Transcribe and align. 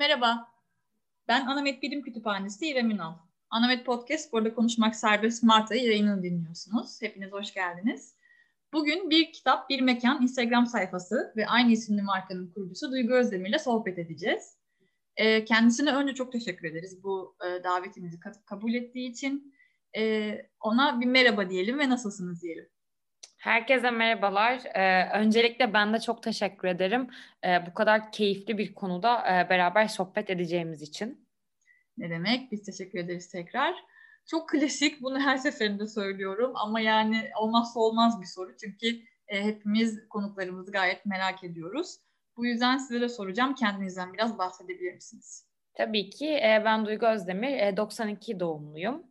Merhaba, 0.00 0.48
ben 1.28 1.46
Anamet 1.46 1.82
Bilim 1.82 2.02
Kütüphanesi 2.02 2.66
İrem 2.68 2.90
Ünal. 2.90 3.14
Anamet 3.50 3.86
Podcast, 3.86 4.32
burada 4.32 4.54
konuşmak 4.54 4.96
serbest 4.96 5.42
Mart 5.42 5.70
ayı 5.70 5.82
yayınını 5.82 6.22
dinliyorsunuz. 6.22 7.02
Hepiniz 7.02 7.32
hoş 7.32 7.54
geldiniz. 7.54 8.14
Bugün 8.72 9.10
bir 9.10 9.32
kitap, 9.32 9.70
bir 9.70 9.80
mekan 9.80 10.22
Instagram 10.22 10.66
sayfası 10.66 11.32
ve 11.36 11.46
aynı 11.46 11.72
isimli 11.72 12.02
markanın 12.02 12.52
kurucusu 12.52 12.92
Duygu 12.92 13.14
Özdemir 13.14 13.48
ile 13.48 13.58
sohbet 13.58 13.98
edeceğiz. 13.98 14.56
Ee, 15.16 15.44
kendisine 15.44 15.92
önce 15.92 16.14
çok 16.14 16.32
teşekkür 16.32 16.68
ederiz 16.68 17.02
bu 17.02 17.36
e, 17.46 17.64
davetimizi 17.64 18.20
kabul 18.46 18.74
ettiği 18.74 19.10
için. 19.10 19.54
Ee, 19.96 20.46
ona 20.60 21.00
bir 21.00 21.06
merhaba 21.06 21.50
diyelim 21.50 21.78
ve 21.78 21.88
nasılsınız 21.88 22.42
diyelim. 22.42 22.68
Herkese 23.40 23.90
merhabalar. 23.90 24.62
Ee, 24.74 25.10
öncelikle 25.18 25.72
ben 25.72 25.92
de 25.92 26.00
çok 26.00 26.22
teşekkür 26.22 26.68
ederim. 26.68 27.08
Ee, 27.44 27.66
bu 27.66 27.74
kadar 27.74 28.12
keyifli 28.12 28.58
bir 28.58 28.74
konuda 28.74 29.18
e, 29.18 29.50
beraber 29.50 29.88
sohbet 29.88 30.30
edeceğimiz 30.30 30.82
için. 30.82 31.28
Ne 31.98 32.10
demek? 32.10 32.52
Biz 32.52 32.62
teşekkür 32.62 32.98
ederiz 32.98 33.28
tekrar. 33.28 33.74
Çok 34.26 34.48
klasik, 34.48 35.02
bunu 35.02 35.20
her 35.20 35.36
seferinde 35.36 35.86
söylüyorum 35.86 36.52
ama 36.54 36.80
yani 36.80 37.30
olmazsa 37.40 37.80
olmaz 37.80 38.20
bir 38.20 38.26
soru. 38.26 38.56
Çünkü 38.56 38.86
e, 39.28 39.44
hepimiz 39.44 40.08
konuklarımızı 40.08 40.72
gayet 40.72 41.06
merak 41.06 41.44
ediyoruz. 41.44 41.96
Bu 42.36 42.46
yüzden 42.46 42.78
size 42.78 43.00
de 43.00 43.08
soracağım. 43.08 43.54
Kendinizden 43.54 44.12
biraz 44.12 44.38
bahsedebilir 44.38 44.94
misiniz? 44.94 45.46
Tabii 45.74 46.10
ki. 46.10 46.28
E, 46.28 46.62
ben 46.64 46.86
Duygu 46.86 47.06
Özdemir. 47.06 47.58
E, 47.58 47.76
92 47.76 48.40
doğumluyum. 48.40 49.02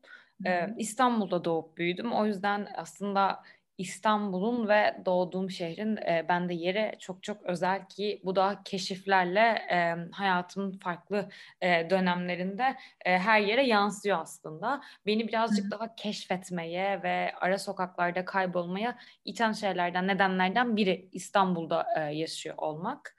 E, 0.45 0.75
İstanbul'da 0.77 1.45
doğup 1.45 1.77
büyüdüm. 1.77 2.13
O 2.13 2.25
yüzden 2.25 2.67
aslında 2.75 3.43
İstanbul'un 3.79 4.67
ve 4.67 4.95
doğduğum 5.05 5.49
şehrin 5.49 5.97
e, 5.97 6.25
bende 6.29 6.53
yeri 6.53 6.95
çok 6.99 7.23
çok 7.23 7.43
özel 7.43 7.87
ki 7.87 8.21
bu 8.25 8.35
da 8.35 8.61
keşiflerle 8.65 9.39
e, 9.71 9.95
hayatımın 10.11 10.71
farklı 10.71 11.29
e, 11.61 11.89
dönemlerinde 11.89 12.75
e, 13.05 13.17
her 13.17 13.41
yere 13.41 13.67
yansıyor 13.67 14.19
aslında. 14.21 14.81
Beni 15.05 15.27
birazcık 15.27 15.71
daha 15.71 15.95
keşfetmeye 15.95 17.03
ve 17.03 17.31
ara 17.41 17.57
sokaklarda 17.57 18.25
kaybolmaya 18.25 18.97
iten 19.25 19.51
şeylerden, 19.51 20.07
nedenlerden 20.07 20.75
biri 20.75 21.09
İstanbul'da 21.11 21.85
e, 21.97 21.99
yaşıyor 21.99 22.55
olmak. 22.57 23.15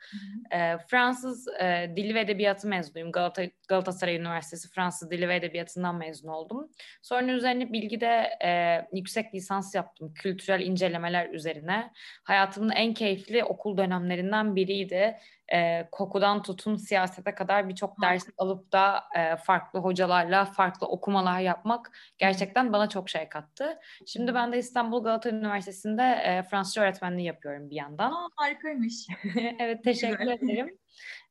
E, 0.50 0.78
Fransız 0.78 1.48
e, 1.48 1.92
Dili 1.96 2.14
ve 2.14 2.20
Edebiyatı 2.20 2.68
mezunuyum. 2.68 3.12
Galata, 3.12 3.42
Galatasaray 3.68 4.16
Üniversitesi 4.16 4.70
Fransız 4.70 5.10
Dili 5.10 5.28
ve 5.28 5.36
Edebiyatı'ndan 5.36 5.94
mezun 5.94 6.28
oldum. 6.28 6.70
Sonra 7.02 7.32
üzerine 7.32 7.72
bilgide 7.72 8.30
e, 8.44 8.80
yüksek 8.92 9.34
lisans 9.34 9.74
yaptım. 9.74 10.14
Kültür 10.14 10.49
kültürel 10.50 10.66
incelemeler 10.66 11.30
üzerine. 11.30 11.92
Hayatımın 12.24 12.70
en 12.70 12.94
keyifli 12.94 13.44
okul 13.44 13.76
dönemlerinden 13.76 14.56
biriydi. 14.56 15.16
E, 15.52 15.88
kokudan 15.92 16.42
tutun 16.42 16.76
siyasete 16.76 17.34
kadar 17.34 17.68
birçok 17.68 18.02
ders 18.02 18.24
alıp 18.38 18.72
da 18.72 19.04
e, 19.16 19.36
farklı 19.36 19.78
hocalarla 19.78 20.44
farklı 20.44 20.86
okumalar 20.86 21.40
yapmak 21.40 21.90
gerçekten 22.18 22.72
bana 22.72 22.88
çok 22.88 23.08
şey 23.08 23.28
kattı. 23.28 23.78
Şimdi 24.06 24.34
ben 24.34 24.52
de 24.52 24.58
İstanbul 24.58 25.04
Galata 25.04 25.30
Üniversitesi'nde 25.30 26.02
e, 26.02 26.42
Fransızca 26.42 26.82
öğretmenliği 26.82 27.26
yapıyorum 27.26 27.70
bir 27.70 27.76
yandan. 27.76 28.12
Aa, 28.12 28.28
harikaymış. 28.36 29.06
evet 29.58 29.84
teşekkür 29.84 30.26
ederim. 30.26 30.78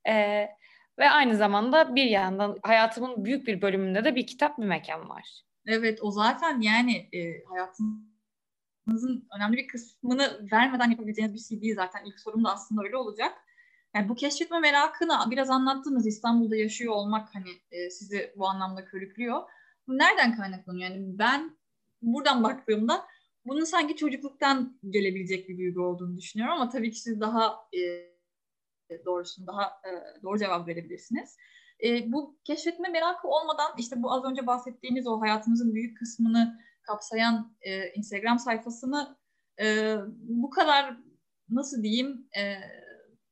E, 0.07 0.47
ve 0.99 1.09
aynı 1.09 1.35
zamanda 1.35 1.95
bir 1.95 2.05
yandan 2.05 2.57
hayatımın 2.63 3.25
büyük 3.25 3.47
bir 3.47 3.61
bölümünde 3.61 4.03
de 4.03 4.15
bir 4.15 4.27
kitap 4.27 4.57
bir 4.57 4.65
mekan 4.65 5.09
var. 5.09 5.41
Evet 5.67 5.99
o 6.01 6.11
zaten 6.11 6.61
yani 6.61 7.09
e, 7.13 7.43
hayatın 7.49 8.09
hayatınızın 8.85 9.27
önemli 9.37 9.57
bir 9.57 9.67
kısmını 9.67 10.47
vermeden 10.51 10.91
yapabileceğiniz 10.91 11.33
bir 11.33 11.39
şey 11.39 11.61
değil 11.61 11.75
zaten. 11.75 12.05
İlk 12.05 12.19
sorum 12.19 12.43
da 12.43 12.53
aslında 12.53 12.83
öyle 12.83 12.97
olacak. 12.97 13.33
Yani 13.95 14.09
bu 14.09 14.15
keşfetme 14.15 14.59
merakını 14.59 15.31
biraz 15.31 15.49
anlattığınız 15.49 16.07
İstanbul'da 16.07 16.55
yaşıyor 16.55 16.93
olmak 16.93 17.35
hani 17.35 17.49
e, 17.71 17.89
sizi 17.89 18.33
bu 18.37 18.47
anlamda 18.47 18.85
körüklüyor. 18.85 19.41
Bu 19.87 19.97
nereden 19.97 20.35
kaynaklanıyor? 20.35 20.89
Yani 20.89 21.19
ben 21.19 21.57
buradan 22.01 22.43
baktığımda 22.43 23.05
bunun 23.45 23.63
sanki 23.63 23.95
çocukluktan 23.95 24.79
gelebilecek 24.89 25.49
bir 25.49 25.57
duygu 25.57 25.81
olduğunu 25.81 26.17
düşünüyorum 26.17 26.53
ama 26.53 26.69
tabii 26.69 26.91
ki 26.91 26.99
siz 26.99 27.19
daha 27.19 27.57
e, 27.73 28.99
doğrusunu 29.05 29.47
daha 29.47 29.63
e, 29.63 30.21
doğru 30.23 30.39
cevap 30.39 30.67
verebilirsiniz. 30.67 31.37
E, 31.83 32.11
bu 32.11 32.37
keşfetme 32.43 32.89
merakı 32.89 33.27
olmadan 33.27 33.71
işte 33.77 34.03
bu 34.03 34.11
az 34.11 34.23
önce 34.23 34.47
bahsettiğiniz 34.47 35.07
o 35.07 35.21
hayatımızın 35.21 35.75
büyük 35.75 35.97
kısmını 35.97 36.59
kapsayan 36.89 37.55
e, 37.61 37.89
Instagram 37.89 38.39
sayfasını 38.39 39.17
e, 39.61 39.95
bu 40.21 40.49
kadar 40.49 40.97
nasıl 41.49 41.83
diyeyim 41.83 42.27
e, 42.37 42.55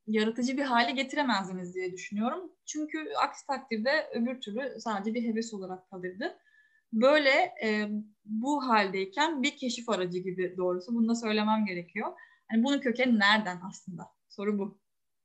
yaratıcı 0.08 0.58
bir 0.58 0.64
hale 0.64 0.92
getiremezdiniz 0.92 1.76
diye 1.76 1.94
düşünüyorum. 1.94 2.52
Çünkü 2.66 2.98
aksi 3.24 3.48
takdirde 3.48 4.10
öbür 4.14 4.42
türlü 4.42 4.80
sadece 4.80 5.14
bir 5.14 5.24
heves 5.24 5.54
olarak 5.54 5.90
kalırdı. 5.90 6.38
Böyle 6.94 7.54
e, 7.64 7.90
bu 8.26 8.68
haldeyken 8.68 9.44
bir 9.44 9.58
keşif 9.58 9.90
aracı 9.90 10.18
gibi 10.18 10.58
doğrusu 10.58 10.96
bunu 10.96 11.10
da 11.10 11.16
söylemem 11.16 11.66
gerekiyor. 11.66 12.14
Yani 12.52 12.64
bunun 12.64 12.80
kökeni 12.80 13.20
nereden 13.20 13.60
aslında? 13.70 14.08
Soru 14.30 14.60
bu. 14.60 14.80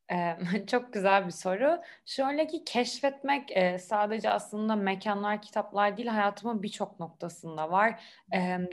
Çok 0.66 0.92
güzel 0.92 1.26
bir 1.26 1.30
soru. 1.30 1.80
Şöyle 2.06 2.46
ki 2.46 2.64
keşfetmek 2.64 3.50
sadece 3.80 4.30
aslında 4.30 4.76
mekanlar, 4.76 5.42
kitaplar 5.42 5.96
değil 5.96 6.08
hayatımın 6.08 6.62
birçok 6.62 7.00
noktasında 7.00 7.70
var. 7.70 8.02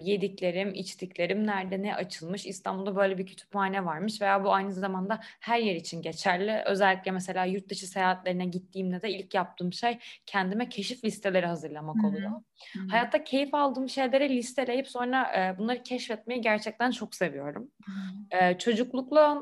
Yediklerim, 0.02 0.74
içtiklerim, 0.74 1.48
nerede 1.48 1.82
ne 1.82 1.96
açılmış. 1.96 2.46
İstanbul'da 2.46 2.96
böyle 2.96 3.18
bir 3.18 3.26
kütüphane 3.26 3.86
varmış 3.86 4.22
veya 4.22 4.44
bu 4.44 4.54
aynı 4.54 4.74
zamanda 4.74 5.20
her 5.40 5.60
yer 5.60 5.76
için 5.76 6.02
geçerli. 6.02 6.64
Özellikle 6.66 7.12
mesela 7.12 7.46
yurt 7.46 7.70
dışı 7.70 7.88
seyahatlerine 7.88 8.46
gittiğimde 8.46 9.02
de 9.02 9.10
ilk 9.10 9.34
yaptığım 9.34 9.74
şey 9.74 9.98
kendime 10.26 10.70
keşif 10.70 11.04
listeleri 11.04 11.46
hazırlamak 11.46 12.04
oluyor. 12.04 12.32
Hı-hı. 12.32 12.88
Hayatta 12.90 13.24
keyif 13.24 13.54
aldığım 13.54 13.90
şeyleri 13.90 14.30
listeleyip 14.30 14.88
sonra 14.88 15.56
bunları 15.58 15.84
keşfetmeyi 15.84 16.42
gerçekten 16.42 16.92
çok 16.92 17.16
seviyorum. 17.16 17.72
Hı-hı. 17.90 18.58
Çocuklukla 18.58 19.42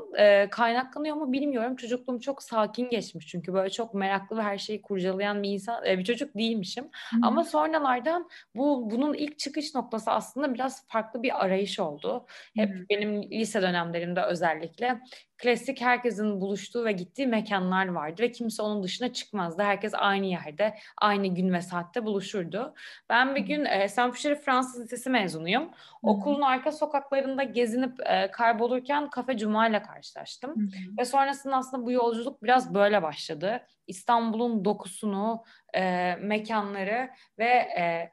kaynaklanıyor 0.51 1.15
mu 1.15 1.31
bilmiyorum 1.31 1.75
çocukluğum 1.75 2.19
çok 2.19 2.43
sakin 2.43 2.89
geçmiş 2.89 3.27
çünkü 3.27 3.53
böyle 3.53 3.69
çok 3.69 3.93
meraklı 3.93 4.37
ve 4.37 4.41
her 4.41 4.57
şeyi 4.57 4.81
kurcalayan 4.81 5.43
bir 5.43 5.49
insan 5.49 5.85
e, 5.85 5.97
bir 5.97 6.03
çocuk 6.03 6.37
değilmişim. 6.37 6.83
Hı. 6.83 7.17
Ama 7.23 7.43
sonralardan 7.43 8.29
bu 8.55 8.91
bunun 8.91 9.13
ilk 9.13 9.39
çıkış 9.39 9.75
noktası 9.75 10.11
aslında 10.11 10.53
biraz 10.53 10.87
farklı 10.87 11.23
bir 11.23 11.45
arayış 11.45 11.79
oldu. 11.79 12.25
Hep 12.55 12.69
Hı. 12.69 12.85
benim 12.89 13.23
lise 13.23 13.61
dönemlerimde 13.61 14.21
özellikle 14.21 15.01
klasik 15.37 15.81
herkesin 15.81 16.41
buluştuğu 16.41 16.85
ve 16.85 16.91
gittiği 16.91 17.27
mekanlar 17.27 17.87
vardı 17.87 18.21
ve 18.21 18.31
kimse 18.31 18.63
onun 18.63 18.83
dışına 18.83 19.13
çıkmazdı. 19.13 19.63
Herkes 19.63 19.93
aynı 19.95 20.25
yerde, 20.25 20.75
aynı 20.97 21.27
gün 21.27 21.53
ve 21.53 21.61
saatte 21.61 22.05
buluşurdu. 22.05 22.73
Ben 23.09 23.35
bir 23.35 23.41
gün 23.41 23.65
e, 23.65 23.87
Saint 23.87 24.17
Fransız 24.17 24.83
Lisesi 24.83 25.09
mezunuyum. 25.09 25.63
Hı. 25.63 25.69
Okulun 26.03 26.41
arka 26.41 26.71
sokaklarında 26.71 27.43
gezinip 27.43 27.99
e, 28.05 28.31
kaybolurken 28.31 29.09
Kafe 29.09 29.37
Cuma 29.37 29.67
ile 29.67 29.81
karşılaştım. 29.81 30.51
Hı. 30.51 30.67
Ve 30.99 31.05
sonrasında 31.05 31.55
aslında 31.55 31.85
bu 31.85 31.91
yolculuk 31.91 32.43
biraz 32.43 32.73
böyle 32.73 33.03
başladı. 33.03 33.61
İstanbul'un 33.87 34.65
dokusunu, 34.65 35.43
e, 35.73 36.15
mekanları 36.15 37.09
ve 37.39 37.49
e, 37.77 38.11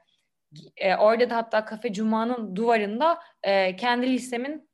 e, 0.77 0.97
orada 0.97 1.31
da 1.31 1.37
hatta 1.37 1.65
Kafe 1.65 1.93
Cuma'nın 1.93 2.57
duvarında 2.57 3.19
e, 3.43 3.77
kendi 3.77 4.07
lisemin 4.07 4.69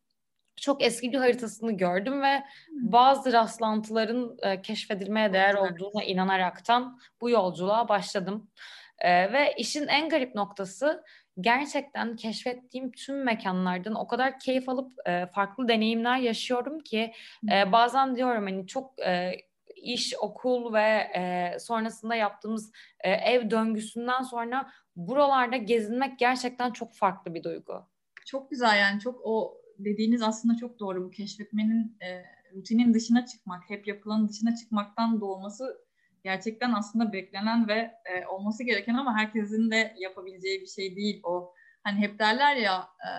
çok 0.60 0.82
eski 0.82 1.12
bir 1.12 1.19
haritasını 1.19 1.72
gördüm 1.72 2.22
ve 2.22 2.43
bazı 2.71 3.32
rastlantıların 3.32 4.37
e, 4.43 4.62
keşfedilmeye 4.62 5.32
değer 5.32 5.54
olduğuna 5.54 6.04
inanaraktan 6.04 7.00
bu 7.21 7.31
yolculuğa 7.31 7.88
başladım. 7.88 8.50
E, 8.99 9.32
ve 9.32 9.54
işin 9.59 9.87
en 9.87 10.09
garip 10.09 10.34
noktası 10.34 11.04
gerçekten 11.41 12.16
keşfettiğim 12.16 12.93
tüm 12.93 13.25
mekanlardan 13.25 13.94
o 13.94 14.06
kadar 14.06 14.38
keyif 14.38 14.69
alıp 14.69 15.09
e, 15.09 15.26
farklı 15.26 15.69
deneyimler 15.69 16.16
yaşıyorum 16.19 16.81
ki 16.81 17.12
e, 17.53 17.72
bazen 17.72 18.16
diyorum 18.16 18.44
hani 18.44 18.66
çok 18.66 18.99
e, 19.06 19.32
iş, 19.76 20.15
okul 20.20 20.75
ve 20.75 21.10
e, 21.15 21.56
sonrasında 21.58 22.14
yaptığımız 22.14 22.73
e, 23.00 23.11
ev 23.11 23.50
döngüsünden 23.50 24.23
sonra 24.23 24.70
buralarda 24.96 25.56
gezinmek 25.56 26.19
gerçekten 26.19 26.70
çok 26.70 26.94
farklı 26.94 27.34
bir 27.34 27.43
duygu. 27.43 27.87
Çok 28.26 28.50
güzel 28.50 28.79
yani 28.79 29.00
çok 29.00 29.20
o 29.25 29.59
dediğiniz 29.85 30.23
aslında 30.23 30.56
çok 30.56 30.79
doğru. 30.79 31.05
Bu 31.05 31.11
keşfetmenin 31.11 31.97
e, 32.03 32.25
rutinin 32.55 32.94
dışına 32.94 33.27
çıkmak, 33.27 33.71
hep 33.71 33.87
yapılanın 33.87 34.29
dışına 34.29 34.56
çıkmaktan 34.56 35.21
doğması 35.21 35.91
gerçekten 36.25 36.73
aslında 36.73 37.12
beklenen 37.12 37.69
ve 37.69 37.91
e, 38.05 38.27
olması 38.27 38.65
gereken 38.65 38.94
ama 38.94 39.17
herkesin 39.17 39.71
de 39.71 39.94
yapabileceği 39.99 40.61
bir 40.61 40.67
şey 40.67 40.97
değil 40.97 41.21
o. 41.23 41.55
Hani 41.85 41.99
hep 41.99 42.19
derler 42.19 42.56
ya 42.56 42.81
e, 42.81 43.11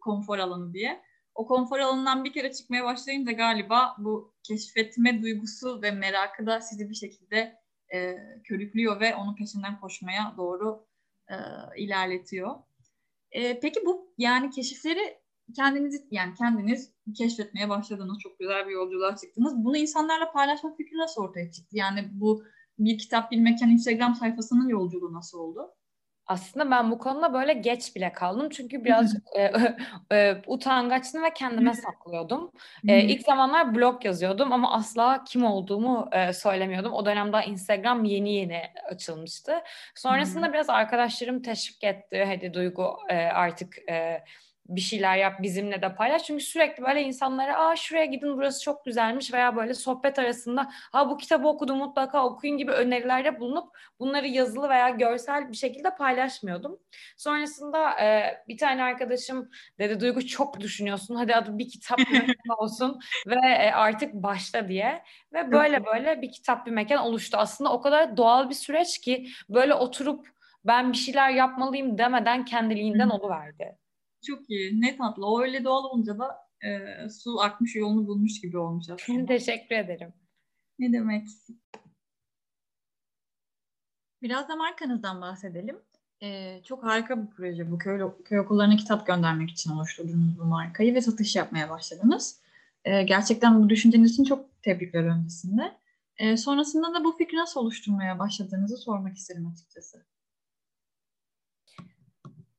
konfor 0.00 0.38
alanı 0.38 0.74
diye. 0.74 1.02
O 1.34 1.46
konfor 1.46 1.78
alanından 1.78 2.24
bir 2.24 2.32
kere 2.32 2.52
çıkmaya 2.52 2.84
başlayınca 2.84 3.32
galiba 3.32 3.96
bu 3.98 4.34
keşfetme 4.42 5.22
duygusu 5.22 5.82
ve 5.82 5.90
merakı 5.90 6.46
da 6.46 6.60
sizi 6.60 6.90
bir 6.90 6.94
şekilde 6.94 7.58
e, 7.94 8.16
körüklüyor 8.44 9.00
ve 9.00 9.14
onun 9.14 9.36
peşinden 9.36 9.80
koşmaya 9.80 10.34
doğru 10.36 10.86
e, 11.28 11.34
ilerletiyor. 11.76 12.56
E, 13.30 13.60
peki 13.60 13.86
bu 13.86 14.14
yani 14.18 14.50
keşifleri 14.50 15.18
kendinizi 15.56 16.06
yani 16.10 16.34
kendiniz 16.34 16.92
keşfetmeye 17.16 17.68
başladınız. 17.68 18.18
Çok 18.18 18.38
güzel 18.38 18.66
bir 18.66 18.72
yolculuğa 18.72 19.16
çıktınız. 19.16 19.64
Bunu 19.64 19.76
insanlarla 19.76 20.32
paylaşma 20.32 20.74
fikri 20.76 20.98
nasıl 20.98 21.22
ortaya 21.22 21.52
çıktı? 21.52 21.76
Yani 21.76 22.08
bu 22.12 22.44
bir 22.78 22.98
kitap 22.98 23.30
bir 23.30 23.40
mekan 23.40 23.70
Instagram 23.70 24.14
sayfasının 24.14 24.68
yolculuğu 24.68 25.12
nasıl 25.12 25.38
oldu? 25.38 25.74
Aslında 26.26 26.70
ben 26.70 26.90
bu 26.90 26.98
konuda 26.98 27.32
böyle 27.32 27.52
geç 27.52 27.96
bile 27.96 28.12
kaldım. 28.12 28.48
Çünkü 28.48 28.84
birazcık 28.84 29.22
e, 29.36 29.52
e, 30.16 30.42
utangaçtım 30.46 31.22
ve 31.22 31.32
kendime 31.34 31.74
saklıyordum. 31.74 32.52
E, 32.88 33.02
ilk 33.02 33.22
zamanlar 33.22 33.74
blog 33.74 34.04
yazıyordum 34.04 34.52
ama 34.52 34.72
asla 34.72 35.24
kim 35.24 35.44
olduğumu 35.44 36.08
e, 36.12 36.32
söylemiyordum. 36.32 36.92
O 36.92 37.06
dönemde 37.06 37.36
Instagram 37.46 38.04
yeni 38.04 38.34
yeni 38.34 38.62
açılmıştı. 38.90 39.52
Sonrasında 39.94 40.52
biraz 40.52 40.70
arkadaşlarım 40.70 41.42
teşvik 41.42 41.84
etti. 41.84 42.24
Hadi 42.26 42.54
Duygu 42.54 42.96
e, 43.08 43.16
artık... 43.16 43.90
E, 43.90 44.24
bir 44.68 44.80
şeyler 44.80 45.16
yap 45.16 45.42
bizimle 45.42 45.82
de 45.82 45.94
paylaş. 45.94 46.24
Çünkü 46.24 46.44
sürekli 46.44 46.82
böyle 46.82 47.02
insanlara 47.02 47.58
aa 47.58 47.76
şuraya 47.76 48.04
gidin 48.04 48.36
burası 48.36 48.62
çok 48.62 48.84
güzelmiş 48.84 49.32
veya 49.32 49.56
böyle 49.56 49.74
sohbet 49.74 50.18
arasında 50.18 50.70
ha 50.92 51.10
bu 51.10 51.16
kitabı 51.16 51.48
okudum 51.48 51.78
mutlaka 51.78 52.24
okuyun 52.26 52.58
gibi 52.58 52.72
önerilerde 52.72 53.40
bulunup 53.40 53.78
bunları 53.98 54.26
yazılı 54.26 54.68
veya 54.68 54.88
görsel 54.90 55.50
bir 55.50 55.56
şekilde 55.56 55.96
paylaşmıyordum. 55.96 56.78
Sonrasında 57.16 58.00
e, 58.00 58.36
bir 58.48 58.58
tane 58.58 58.82
arkadaşım 58.82 59.50
dedi 59.78 60.00
Duygu 60.00 60.26
çok 60.26 60.60
düşünüyorsun 60.60 61.14
hadi 61.14 61.34
adı 61.34 61.58
bir 61.58 61.68
kitap 61.68 61.98
olsun 62.58 63.00
ve 63.26 63.46
e, 63.46 63.72
artık 63.72 64.14
başla 64.14 64.68
diye 64.68 65.02
ve 65.32 65.52
böyle 65.52 65.86
böyle 65.86 66.22
bir 66.22 66.32
kitap 66.32 66.66
bir 66.66 66.70
mekan 66.70 66.98
oluştu. 66.98 67.36
Aslında 67.36 67.72
o 67.72 67.80
kadar 67.80 68.16
doğal 68.16 68.48
bir 68.50 68.54
süreç 68.54 69.00
ki 69.00 69.26
böyle 69.48 69.74
oturup 69.74 70.34
ben 70.64 70.92
bir 70.92 70.96
şeyler 70.96 71.30
yapmalıyım 71.30 71.98
demeden 71.98 72.44
kendiliğinden 72.44 73.08
oluverdi. 73.08 73.83
Çok 74.26 74.50
iyi. 74.50 74.80
Ne 74.80 74.96
tatlı. 74.96 75.26
O 75.26 75.42
öyle 75.42 75.64
doğal 75.64 75.84
olunca 75.84 76.18
da 76.18 76.36
e, 76.64 77.08
su 77.08 77.40
akmış 77.40 77.76
yolunu 77.76 78.06
bulmuş 78.06 78.40
gibi 78.40 78.58
olmuş 78.58 78.86
aslında. 78.90 79.26
Teşekkür 79.38 79.74
ederim. 79.74 80.12
Ne 80.78 80.92
demek. 80.92 81.28
Biraz 84.22 84.48
da 84.48 84.56
markanızdan 84.56 85.20
bahsedelim. 85.20 85.78
Ee, 86.22 86.60
çok 86.64 86.84
harika 86.84 87.22
bir 87.22 87.30
proje 87.30 87.70
bu. 87.70 87.78
Köy, 87.78 88.00
köy 88.24 88.38
okullarına 88.38 88.76
kitap 88.76 89.06
göndermek 89.06 89.50
için 89.50 89.70
oluşturdunuz 89.70 90.38
bu 90.38 90.44
markayı 90.44 90.94
ve 90.94 91.00
satış 91.00 91.36
yapmaya 91.36 91.70
başladınız. 91.70 92.40
Ee, 92.84 93.02
gerçekten 93.02 93.62
bu 93.62 93.70
düşünceniz 93.70 94.12
için 94.12 94.24
çok 94.24 94.62
tebrikler 94.62 95.04
öncesinde. 95.04 95.72
Ee, 96.18 96.36
sonrasında 96.36 96.94
da 96.94 97.04
bu 97.04 97.12
fikri 97.12 97.36
nasıl 97.36 97.60
oluşturmaya 97.60 98.18
başladığınızı 98.18 98.76
sormak 98.76 99.16
isterim 99.16 99.46
açıkçası 99.46 100.06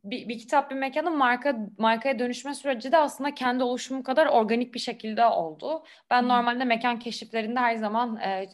bir, 0.06 0.30
bir 0.30 0.40
kitap 0.40 0.72
bir 0.72 0.76
mekanın 0.76 1.18
marka 1.18 1.58
markaya 1.78 2.20
dönüşme 2.20 2.54
süreci 2.54 2.92
de 2.92 2.98
aslında 2.98 3.34
kendi 3.34 3.64
oluşumum 3.64 4.04
kadar 4.04 4.28
organik 4.28 4.74
bir 4.74 4.80
şekilde 4.80 5.26
oldu. 5.26 5.84
Ben 6.10 6.28
normalde 6.28 6.66
mekan 6.66 7.00
keşiflerinde 7.00 7.60
her 7.60 7.76
zaman 7.76 8.18
e, 8.18 8.50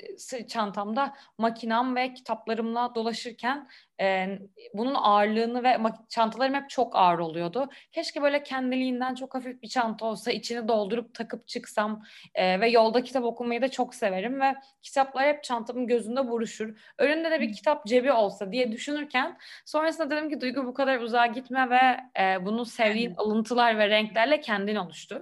çantamda 0.48 1.14
makinam 1.38 1.96
ve 1.96 2.14
kitaplarımla 2.14 2.96
dolaşırken 2.96 3.68
e, 4.02 4.40
bunun 4.74 4.96
ağırlığını 4.96 5.64
ve 5.64 5.78
çantalarım 6.10 6.54
hep 6.54 6.70
çok 6.70 6.96
ağır 6.96 7.20
oluyordu. 7.20 7.70
Keşke 7.92 8.22
böyle 8.22 8.44
kendiliğinden 8.44 9.16
çok 9.16 9.36
hafif 9.36 9.62
bir 9.62 9.68
çanta 9.68 10.06
olsa 10.06 10.32
içini 10.32 10.68
doldurup 10.68 11.14
takıp 11.14 11.48
çıksam 11.48 12.04
e, 12.36 12.60
ve 12.60 12.70
yolda 12.70 13.04
kitap 13.04 13.24
okumayı 13.24 13.62
da 13.62 13.72
çok 13.72 13.96
severim 13.96 14.42
ve 14.42 14.56
kitaplar 14.82 15.28
hep 15.28 15.44
çantamın 15.44 15.88
gözünde 15.88 16.28
buruşur. 16.28 16.78
Önünde 16.98 17.32
de 17.32 17.42
bir 17.42 17.54
kitap 17.54 17.86
cebi 17.86 18.12
olsa 18.12 18.52
diye 18.52 18.72
düşünürken 18.72 19.38
sonrasında 19.66 20.10
dedim 20.10 20.30
ki 20.30 20.42
Duygu 20.42 20.66
bu 20.66 20.74
kadar 20.74 21.00
uzağa 21.00 21.28
gitme 21.28 21.70
ve 21.70 21.98
e, 22.24 22.46
bunu 22.46 22.66
sevdiğin 22.66 23.16
alıntılar 23.16 23.78
ve 23.78 23.90
renklerle 23.90 24.42
kendin 24.42 24.76
oluştur. 24.76 25.22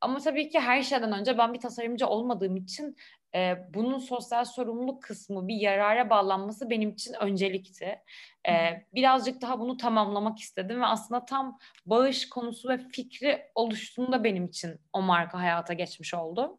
Ama 0.00 0.18
tabii 0.18 0.48
ki 0.48 0.60
her 0.60 0.82
şeyden 0.82 1.12
önce 1.12 1.38
ben 1.38 1.54
bir 1.54 1.60
tasarımcı 1.60 2.06
olmadığım 2.06 2.56
için 2.56 2.96
e, 3.34 3.56
bunun 3.74 3.98
sosyal 3.98 4.44
sorumluluk 4.44 5.02
kısmı 5.02 5.48
bir 5.48 5.56
yarara 5.56 6.10
bağlanması 6.10 6.70
benim 6.70 6.90
için 6.90 7.14
öncelikti. 7.20 7.98
E, 8.48 8.52
birazcık 8.94 9.42
daha 9.42 9.60
bunu 9.60 9.76
tamamlamak 9.76 10.38
istedim 10.38 10.80
ve 10.80 10.86
aslında 10.86 11.24
tam 11.24 11.58
bağış 11.86 12.28
konusu 12.28 12.68
ve 12.68 12.78
fikri 12.78 13.42
oluştuğunda 13.54 14.24
benim 14.24 14.44
için 14.44 14.80
o 14.92 15.02
marka 15.02 15.38
hayata 15.38 15.72
geçmiş 15.72 16.14
oldu. 16.14 16.58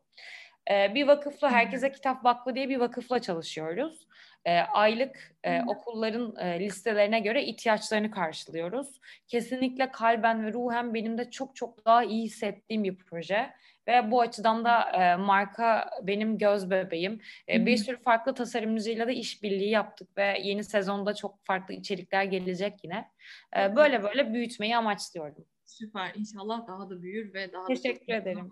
E, 0.71 0.95
bir 0.95 1.07
vakıfla 1.07 1.51
Herkese 1.51 1.91
Kitap 1.91 2.25
Vakfı 2.25 2.55
diye 2.55 2.69
bir 2.69 2.77
vakıfla 2.77 3.19
çalışıyoruz 3.19 4.07
e, 4.45 4.59
aylık 4.59 5.35
e, 5.43 5.61
okulların 5.61 6.35
e, 6.39 6.59
listelerine 6.59 7.19
göre 7.19 7.43
ihtiyaçlarını 7.43 8.11
karşılıyoruz. 8.11 9.01
Kesinlikle 9.27 9.91
kalben 9.91 10.45
ve 10.45 10.53
ruhen 10.53 10.93
benim 10.93 11.17
de 11.17 11.31
çok 11.31 11.55
çok 11.55 11.85
daha 11.85 12.03
iyi 12.03 12.23
hissettiğim 12.23 12.83
bir 12.83 12.97
proje. 12.97 13.53
Ve 13.87 14.11
bu 14.11 14.21
açıdan 14.21 14.65
da 14.65 14.91
e, 14.91 15.15
marka 15.15 15.89
benim 16.03 16.37
göz 16.37 16.69
bebeğim. 16.69 17.21
E, 17.49 17.65
bir 17.65 17.77
sürü 17.77 18.01
farklı 18.01 18.33
tasarımcıyla 18.33 19.07
da 19.07 19.11
işbirliği 19.11 19.69
yaptık 19.69 20.17
ve 20.17 20.37
yeni 20.43 20.63
sezonda 20.63 21.13
çok 21.13 21.45
farklı 21.45 21.73
içerikler 21.73 22.23
gelecek 22.23 22.83
yine. 22.83 23.11
E, 23.57 23.75
böyle 23.75 24.03
böyle 24.03 24.33
büyütmeyi 24.33 24.77
amaçlıyorum. 24.77 25.45
Süper. 25.65 26.11
İnşallah 26.15 26.67
daha 26.67 26.89
da 26.89 27.01
büyür 27.01 27.33
ve 27.33 27.53
daha 27.53 27.65
Teşekkür 27.65 28.13
da 28.13 28.17
ederim. 28.17 28.49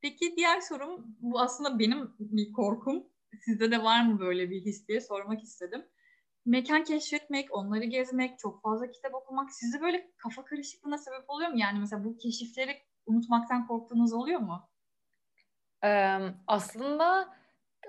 Peki 0.00 0.36
diğer 0.36 0.60
sorum 0.60 1.16
bu 1.20 1.40
aslında 1.40 1.78
benim 1.78 2.14
bir 2.18 2.52
korkum. 2.52 3.06
Sizde 3.40 3.70
de 3.70 3.82
var 3.82 4.06
mı 4.06 4.20
böyle 4.20 4.50
bir 4.50 4.64
his 4.64 4.88
diye 4.88 5.00
sormak 5.00 5.42
istedim. 5.42 5.84
Mekan 6.44 6.84
keşfetmek, 6.84 7.54
onları 7.54 7.84
gezmek, 7.84 8.38
çok 8.38 8.62
fazla 8.62 8.90
kitap 8.90 9.14
okumak 9.14 9.52
sizi 9.52 9.80
böyle 9.80 10.10
kafa 10.16 10.44
karışıklığına 10.44 10.98
sebep 10.98 11.30
oluyor 11.30 11.50
mu? 11.50 11.58
Yani 11.58 11.78
mesela 11.78 12.04
bu 12.04 12.18
keşifleri 12.18 12.82
unutmaktan 13.06 13.66
korktuğunuz 13.66 14.12
oluyor 14.12 14.40
mu? 14.40 14.68
Ee, 15.84 16.18
aslında 16.46 17.34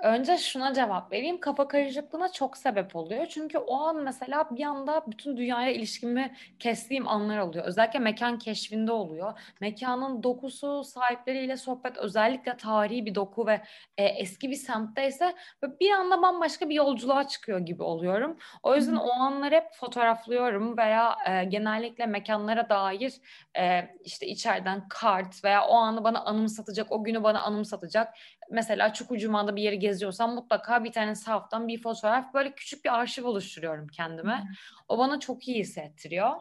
Önce 0.02 0.38
şuna 0.38 0.74
cevap 0.74 1.12
vereyim. 1.12 1.40
Kafa 1.40 1.68
karışıklığına 1.68 2.32
çok 2.32 2.58
sebep 2.58 2.96
oluyor. 2.96 3.26
Çünkü 3.26 3.58
o 3.58 3.76
an 3.76 4.04
mesela 4.04 4.48
bir 4.52 4.64
anda 4.64 5.04
bütün 5.08 5.38
dünyaya 5.38 5.72
ilişkimi 5.72 6.36
kestiğim 6.60 7.08
anlar 7.08 7.38
oluyor. 7.38 7.66
Özellikle 7.66 8.00
mekan 8.00 8.38
keşfinde 8.40 8.92
oluyor. 8.92 9.40
Mekanın 9.62 10.24
dokusu, 10.24 10.84
sahipleriyle 10.84 11.58
sohbet, 11.58 11.98
özellikle 11.98 12.58
tarihi 12.58 13.06
bir 13.06 13.16
doku 13.16 13.48
ve 13.48 13.62
e, 13.98 14.06
eski 14.06 14.50
bir 14.50 14.56
semtteyse 14.56 15.36
bir 15.80 15.92
anda 15.92 16.22
bambaşka 16.22 16.70
bir 16.70 16.76
yolculuğa 16.76 17.28
çıkıyor 17.28 17.60
gibi 17.60 17.84
oluyorum. 17.84 18.38
O 18.64 18.76
yüzden 18.76 18.96
o 18.96 19.12
anları 19.12 19.56
hep 19.56 19.74
fotoğraflıyorum 19.74 20.78
veya 20.78 21.16
e, 21.28 21.44
genellikle 21.44 22.06
mekanlara 22.06 22.70
dair 22.70 23.14
e, 23.58 23.90
işte 24.04 24.28
içeriden 24.28 24.88
kart 24.88 25.44
veya 25.44 25.68
o 25.68 25.74
anı 25.76 26.04
bana 26.04 26.20
anımsatacak, 26.24 26.92
o 26.92 27.04
günü 27.04 27.24
bana 27.24 27.42
anımsatacak 27.42 28.14
mesela 28.54 28.94
Çukurcuma'da 28.94 29.56
bir 29.56 29.62
yeri 29.62 29.80
geziyorsam 29.80 30.36
mutlaka 30.36 30.84
bir 30.84 30.92
tane 30.92 31.16
sahaftan 31.16 31.68
bir 31.68 31.82
fotoğraf 31.82 32.34
böyle 32.34 32.52
küçük 32.52 32.86
bir 32.86 32.96
arşiv 32.96 33.26
oluşturuyorum 33.26 33.88
kendime. 33.88 34.38
Hmm. 34.38 34.50
O 34.88 34.98
bana 34.98 35.20
çok 35.20 35.48
iyi 35.48 35.60
hissettiriyor. 35.60 36.32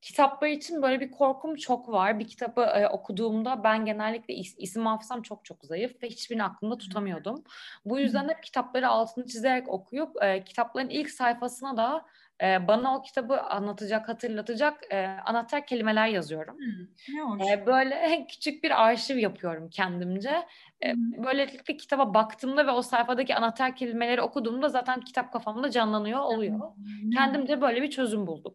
Kitaplar 0.00 0.48
için 0.48 0.82
böyle 0.82 1.00
bir 1.00 1.10
korkum 1.10 1.56
çok 1.56 1.88
var. 1.88 2.18
Bir 2.18 2.28
kitabı 2.28 2.60
e, 2.60 2.88
okuduğumda 2.88 3.64
ben 3.64 3.84
genellikle 3.84 4.34
is, 4.34 4.54
isim 4.58 4.86
hafızam 4.86 5.22
çok 5.22 5.44
çok 5.44 5.64
zayıf 5.64 6.02
ve 6.02 6.08
hiçbirini 6.08 6.44
aklımda 6.44 6.78
tutamıyordum. 6.78 7.44
Bu 7.84 7.98
yüzden 7.98 8.28
hep 8.28 8.42
kitapları 8.42 8.88
altını 8.88 9.26
çizerek 9.26 9.68
okuyup 9.68 10.22
e, 10.22 10.44
kitapların 10.44 10.88
ilk 10.88 11.10
sayfasına 11.10 11.76
da 11.76 12.04
e, 12.42 12.68
bana 12.68 12.98
o 12.98 13.02
kitabı 13.02 13.40
anlatacak, 13.40 14.08
hatırlatacak 14.08 14.92
e, 14.92 15.06
anahtar 15.06 15.66
kelimeler 15.66 16.08
yazıyorum. 16.08 16.56
Hmm. 16.56 17.40
E, 17.40 17.66
böyle 17.66 18.26
küçük 18.30 18.64
bir 18.64 18.84
arşiv 18.84 19.16
yapıyorum 19.16 19.70
kendimce. 19.70 20.46
E, 20.84 20.94
böylelikle 20.96 21.76
kitaba 21.76 22.14
baktığımda 22.14 22.66
ve 22.66 22.70
o 22.70 22.82
sayfadaki 22.82 23.34
anahtar 23.34 23.76
kelimeleri 23.76 24.22
okuduğumda 24.22 24.68
zaten 24.68 25.00
kitap 25.00 25.32
kafamda 25.32 25.70
canlanıyor 25.70 26.20
oluyor. 26.20 26.76
Hmm. 26.76 27.10
Kendimce 27.10 27.60
böyle 27.60 27.82
bir 27.82 27.90
çözüm 27.90 28.26
buldum. 28.26 28.54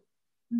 Hı 0.52 0.58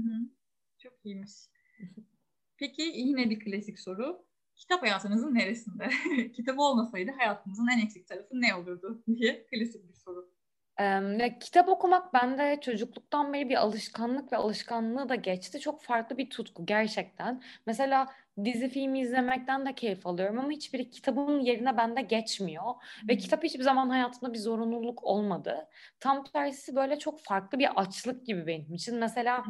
Çok 0.78 0.93
iyiymiş. 1.04 1.33
Peki 2.59 2.83
yine 2.83 3.31
bir 3.31 3.40
klasik 3.40 3.81
soru. 3.81 4.25
Kitap 4.57 4.83
hayatınızın 4.83 5.35
neresinde? 5.35 5.88
Kitabı 6.33 6.62
olmasaydı 6.62 7.11
hayatınızın 7.19 7.69
en 7.69 7.78
eksik 7.78 8.09
tarafı 8.09 8.28
ne 8.33 8.54
olurdu 8.54 9.02
diye 9.07 9.47
klasik 9.47 9.88
bir 9.88 9.95
soru. 9.95 10.34
Eee, 10.81 11.38
kitap 11.40 11.69
okumak 11.69 12.14
bende 12.14 12.59
çocukluktan 12.61 13.33
beri 13.33 13.49
bir 13.49 13.54
alışkanlık 13.57 14.33
ve 14.33 14.37
alışkanlığı 14.37 15.09
da 15.09 15.14
geçti. 15.14 15.61
Çok 15.61 15.83
farklı 15.83 16.19
bir 16.19 16.31
tutku 16.31 16.66
gerçekten. 16.66 17.43
Mesela 17.66 18.07
dizi 18.45 18.69
film 18.69 18.95
izlemekten 18.95 19.66
de 19.66 19.75
keyif 19.75 20.07
alıyorum 20.07 20.38
ama 20.38 20.50
hiçbiri 20.50 20.90
kitabın 20.90 21.40
yerine 21.40 21.76
bende 21.76 22.02
geçmiyor. 22.02 22.64
Ve 23.09 23.16
kitap 23.16 23.45
hiçbir 23.45 23.62
zaman 23.62 23.88
hayatımda 23.90 24.33
bir 24.35 24.38
zorunluluk 24.38 25.04
olmadı. 25.04 25.69
Tam 26.00 26.25
tersi 26.25 26.76
böyle 26.76 26.99
çok 26.99 27.21
farklı 27.21 27.59
bir 27.59 27.81
açlık 27.81 28.26
gibi 28.26 28.47
benim 28.47 28.75
için. 28.75 28.99
Mesela 28.99 29.45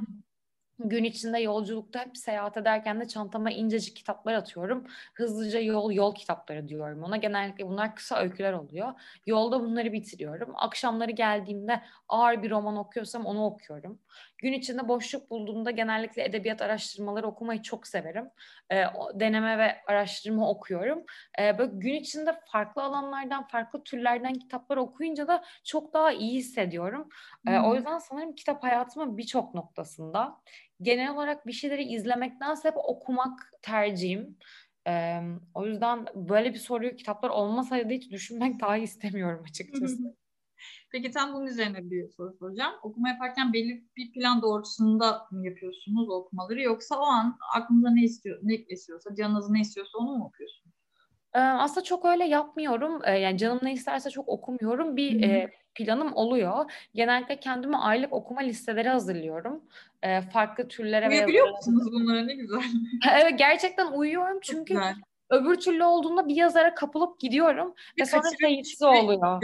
Gün 0.78 1.04
içinde 1.04 1.38
yolculukta 1.38 2.00
hep 2.00 2.16
seyahat 2.16 2.56
ederken 2.56 3.00
de 3.00 3.08
çantama 3.08 3.50
incecik 3.50 3.96
kitaplar 3.96 4.34
atıyorum. 4.34 4.86
Hızlıca 5.14 5.60
yol 5.60 5.92
yol 5.92 6.14
kitapları 6.14 6.68
diyorum 6.68 7.02
ona. 7.02 7.16
Genellikle 7.16 7.66
bunlar 7.66 7.96
kısa 7.96 8.16
öyküler 8.22 8.52
oluyor. 8.52 8.92
Yolda 9.26 9.60
bunları 9.60 9.92
bitiriyorum. 9.92 10.52
Akşamları 10.56 11.10
geldiğimde 11.10 11.82
ağır 12.08 12.42
bir 12.42 12.50
roman 12.50 12.76
okuyorsam 12.76 13.26
onu 13.26 13.44
okuyorum. 13.44 14.00
Gün 14.44 14.52
içinde 14.52 14.88
boşluk 14.88 15.30
bulduğumda 15.30 15.70
genellikle 15.70 16.24
edebiyat 16.24 16.62
araştırmaları 16.62 17.26
okumayı 17.26 17.62
çok 17.62 17.86
severim. 17.86 18.30
E, 18.72 18.84
deneme 19.14 19.58
ve 19.58 19.76
araştırma 19.86 20.50
okuyorum. 20.50 21.04
E, 21.40 21.58
böyle 21.58 21.72
gün 21.74 21.94
içinde 21.94 22.40
farklı 22.52 22.82
alanlardan, 22.82 23.46
farklı 23.46 23.84
türlerden 23.84 24.34
kitaplar 24.34 24.76
okuyunca 24.76 25.28
da 25.28 25.44
çok 25.64 25.94
daha 25.94 26.12
iyi 26.12 26.32
hissediyorum. 26.32 27.08
E, 27.48 27.58
o 27.58 27.74
yüzden 27.74 27.98
sanırım 27.98 28.34
kitap 28.34 28.62
hayatımın 28.62 29.16
birçok 29.16 29.54
noktasında. 29.54 30.40
Genel 30.82 31.14
olarak 31.14 31.46
bir 31.46 31.52
şeyleri 31.52 31.84
izlemektense 31.84 32.68
hep 32.68 32.76
okumak 32.76 33.52
tercihim. 33.62 34.38
Ee, 34.88 35.20
o 35.54 35.66
yüzden 35.66 36.06
böyle 36.14 36.54
bir 36.54 36.58
soruyu 36.58 36.96
kitaplar 36.96 37.30
olmasaydı 37.30 37.92
hiç 37.94 38.10
düşünmek 38.10 38.60
daha 38.60 38.76
istemiyorum 38.76 39.44
açıkçası. 39.48 40.14
Peki 40.92 41.10
tam 41.10 41.34
bunun 41.34 41.46
üzerine 41.46 41.90
bir 41.90 42.08
soru 42.08 42.32
soracağım. 42.32 42.74
Okuma 42.82 43.08
yaparken 43.08 43.52
belli 43.52 43.84
bir 43.96 44.12
plan 44.12 44.42
doğrultusunda 44.42 45.26
mı 45.30 45.46
yapıyorsunuz 45.46 46.08
okumaları 46.08 46.62
yoksa 46.62 46.98
o 46.98 47.04
an 47.04 47.38
aklınıza 47.54 47.90
ne 47.90 48.02
istiyor, 48.02 48.38
ne 48.42 48.54
istiyorsa, 48.54 49.14
canınız 49.14 49.50
ne 49.50 49.60
istiyorsa 49.60 49.98
onu 49.98 50.16
mu 50.16 50.24
okuyorsunuz? 50.24 50.74
Ee, 51.34 51.38
aslında 51.38 51.84
çok 51.84 52.04
öyle 52.04 52.24
yapmıyorum. 52.24 53.00
Ee, 53.04 53.18
yani 53.18 53.38
canım 53.38 53.60
ne 53.62 53.72
isterse 53.72 54.10
çok 54.10 54.28
okumuyorum. 54.28 54.96
Bir 54.96 55.22
e, 55.22 55.50
planım 55.74 56.12
oluyor. 56.14 56.72
Genellikle 56.94 57.40
kendime 57.40 57.76
aylık 57.76 58.12
okuma 58.12 58.40
listeleri 58.40 58.88
hazırlıyorum. 58.88 59.64
Ee, 60.02 60.20
farklı 60.20 60.68
türlere 60.68 61.08
Uyuyabiliyor 61.08 61.50
musunuz 61.50 61.92
bunlara 61.92 62.22
ne 62.24 62.34
güzel. 62.34 62.62
evet 63.12 63.38
gerçekten 63.38 63.92
uyuyorum 63.92 64.38
çünkü 64.42 64.80
Öbür 65.30 65.60
türlü 65.60 65.84
olduğunda 65.84 66.28
bir 66.28 66.36
yazara 66.36 66.74
kapılıp 66.74 67.20
gidiyorum 67.20 67.74
bir 67.96 68.02
ve 68.02 68.06
sonra 68.06 68.22
sayısı 68.42 68.88
oluyor. 68.88 69.42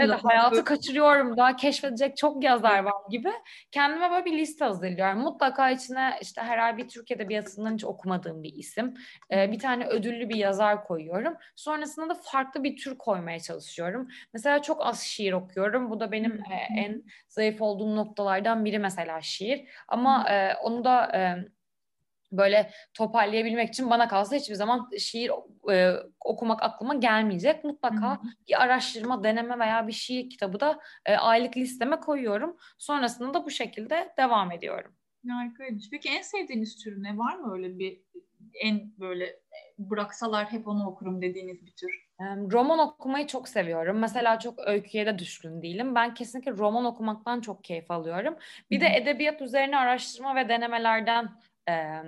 Evet, 0.00 0.24
hayatı 0.24 0.64
kaçırıyorum 0.64 1.36
daha 1.36 1.56
keşfedecek 1.56 2.16
çok 2.16 2.44
yazar 2.44 2.84
var 2.84 2.92
gibi. 3.10 3.32
Kendime 3.72 4.10
böyle 4.10 4.24
bir 4.24 4.38
liste 4.38 4.64
hazırlıyorum. 4.64 5.18
Mutlaka 5.18 5.70
içine 5.70 6.18
işte 6.22 6.40
herhalde 6.42 6.76
bir 6.76 6.88
Türk 6.88 7.10
Edebiyatı'ndan 7.10 7.74
hiç 7.74 7.84
okumadığım 7.84 8.42
bir 8.42 8.52
isim. 8.54 8.94
Ee, 9.30 9.52
bir 9.52 9.58
tane 9.58 9.86
ödüllü 9.86 10.28
bir 10.28 10.36
yazar 10.36 10.84
koyuyorum. 10.84 11.34
Sonrasında 11.56 12.08
da 12.08 12.14
farklı 12.22 12.64
bir 12.64 12.76
tür 12.76 12.98
koymaya 12.98 13.40
çalışıyorum. 13.40 14.08
Mesela 14.32 14.62
çok 14.62 14.86
az 14.86 15.00
şiir 15.00 15.32
okuyorum. 15.32 15.90
Bu 15.90 16.00
da 16.00 16.12
benim 16.12 16.32
e, 16.32 16.80
en 16.80 17.02
zayıf 17.28 17.62
olduğum 17.62 17.96
noktalardan 17.96 18.64
biri 18.64 18.78
mesela 18.78 19.20
şiir. 19.20 19.68
Ama 19.88 20.30
e, 20.30 20.54
onu 20.56 20.84
da 20.84 21.16
e, 21.16 21.48
böyle 22.32 22.70
toparlayabilmek 22.94 23.68
için 23.68 23.90
bana 23.90 24.08
kalsa 24.08 24.36
hiçbir 24.36 24.54
zaman 24.54 24.90
şiir 24.98 25.30
e, 25.72 25.92
okumak 26.24 26.62
aklıma 26.62 26.94
gelmeyecek. 26.94 27.64
Mutlaka 27.64 28.10
Hı-hı. 28.10 28.28
bir 28.48 28.62
araştırma, 28.62 29.24
deneme 29.24 29.58
veya 29.58 29.86
bir 29.86 29.92
şiir 29.92 30.30
kitabı 30.30 30.60
da 30.60 30.80
e, 31.06 31.16
aylık 31.16 31.56
listeme 31.56 32.00
koyuyorum. 32.00 32.56
Sonrasında 32.78 33.34
da 33.34 33.44
bu 33.44 33.50
şekilde 33.50 34.14
devam 34.18 34.52
ediyorum. 34.52 34.92
Harikaymış. 35.28 35.90
Peki 35.90 36.08
en 36.08 36.22
sevdiğiniz 36.22 36.84
tür 36.84 37.02
ne? 37.02 37.18
Var 37.18 37.36
mı 37.36 37.54
öyle 37.54 37.78
bir 37.78 38.00
en 38.54 38.92
böyle 39.00 39.24
e, 39.24 39.38
bıraksalar 39.78 40.52
hep 40.52 40.68
onu 40.68 40.86
okurum 40.86 41.22
dediğiniz 41.22 41.66
bir 41.66 41.72
tür? 41.72 42.06
Roman 42.52 42.78
okumayı 42.78 43.26
çok 43.26 43.48
seviyorum. 43.48 43.98
Mesela 43.98 44.38
çok 44.38 44.68
öyküye 44.68 45.06
de 45.06 45.18
düşkün 45.18 45.62
değilim. 45.62 45.94
Ben 45.94 46.14
kesinlikle 46.14 46.52
roman 46.52 46.84
okumaktan 46.84 47.40
çok 47.40 47.64
keyif 47.64 47.90
alıyorum. 47.90 48.36
Bir 48.70 48.80
de 48.80 48.86
edebiyat 48.86 49.42
üzerine 49.42 49.78
araştırma 49.78 50.36
ve 50.36 50.48
denemelerden 50.48 51.28
e, 51.68 52.02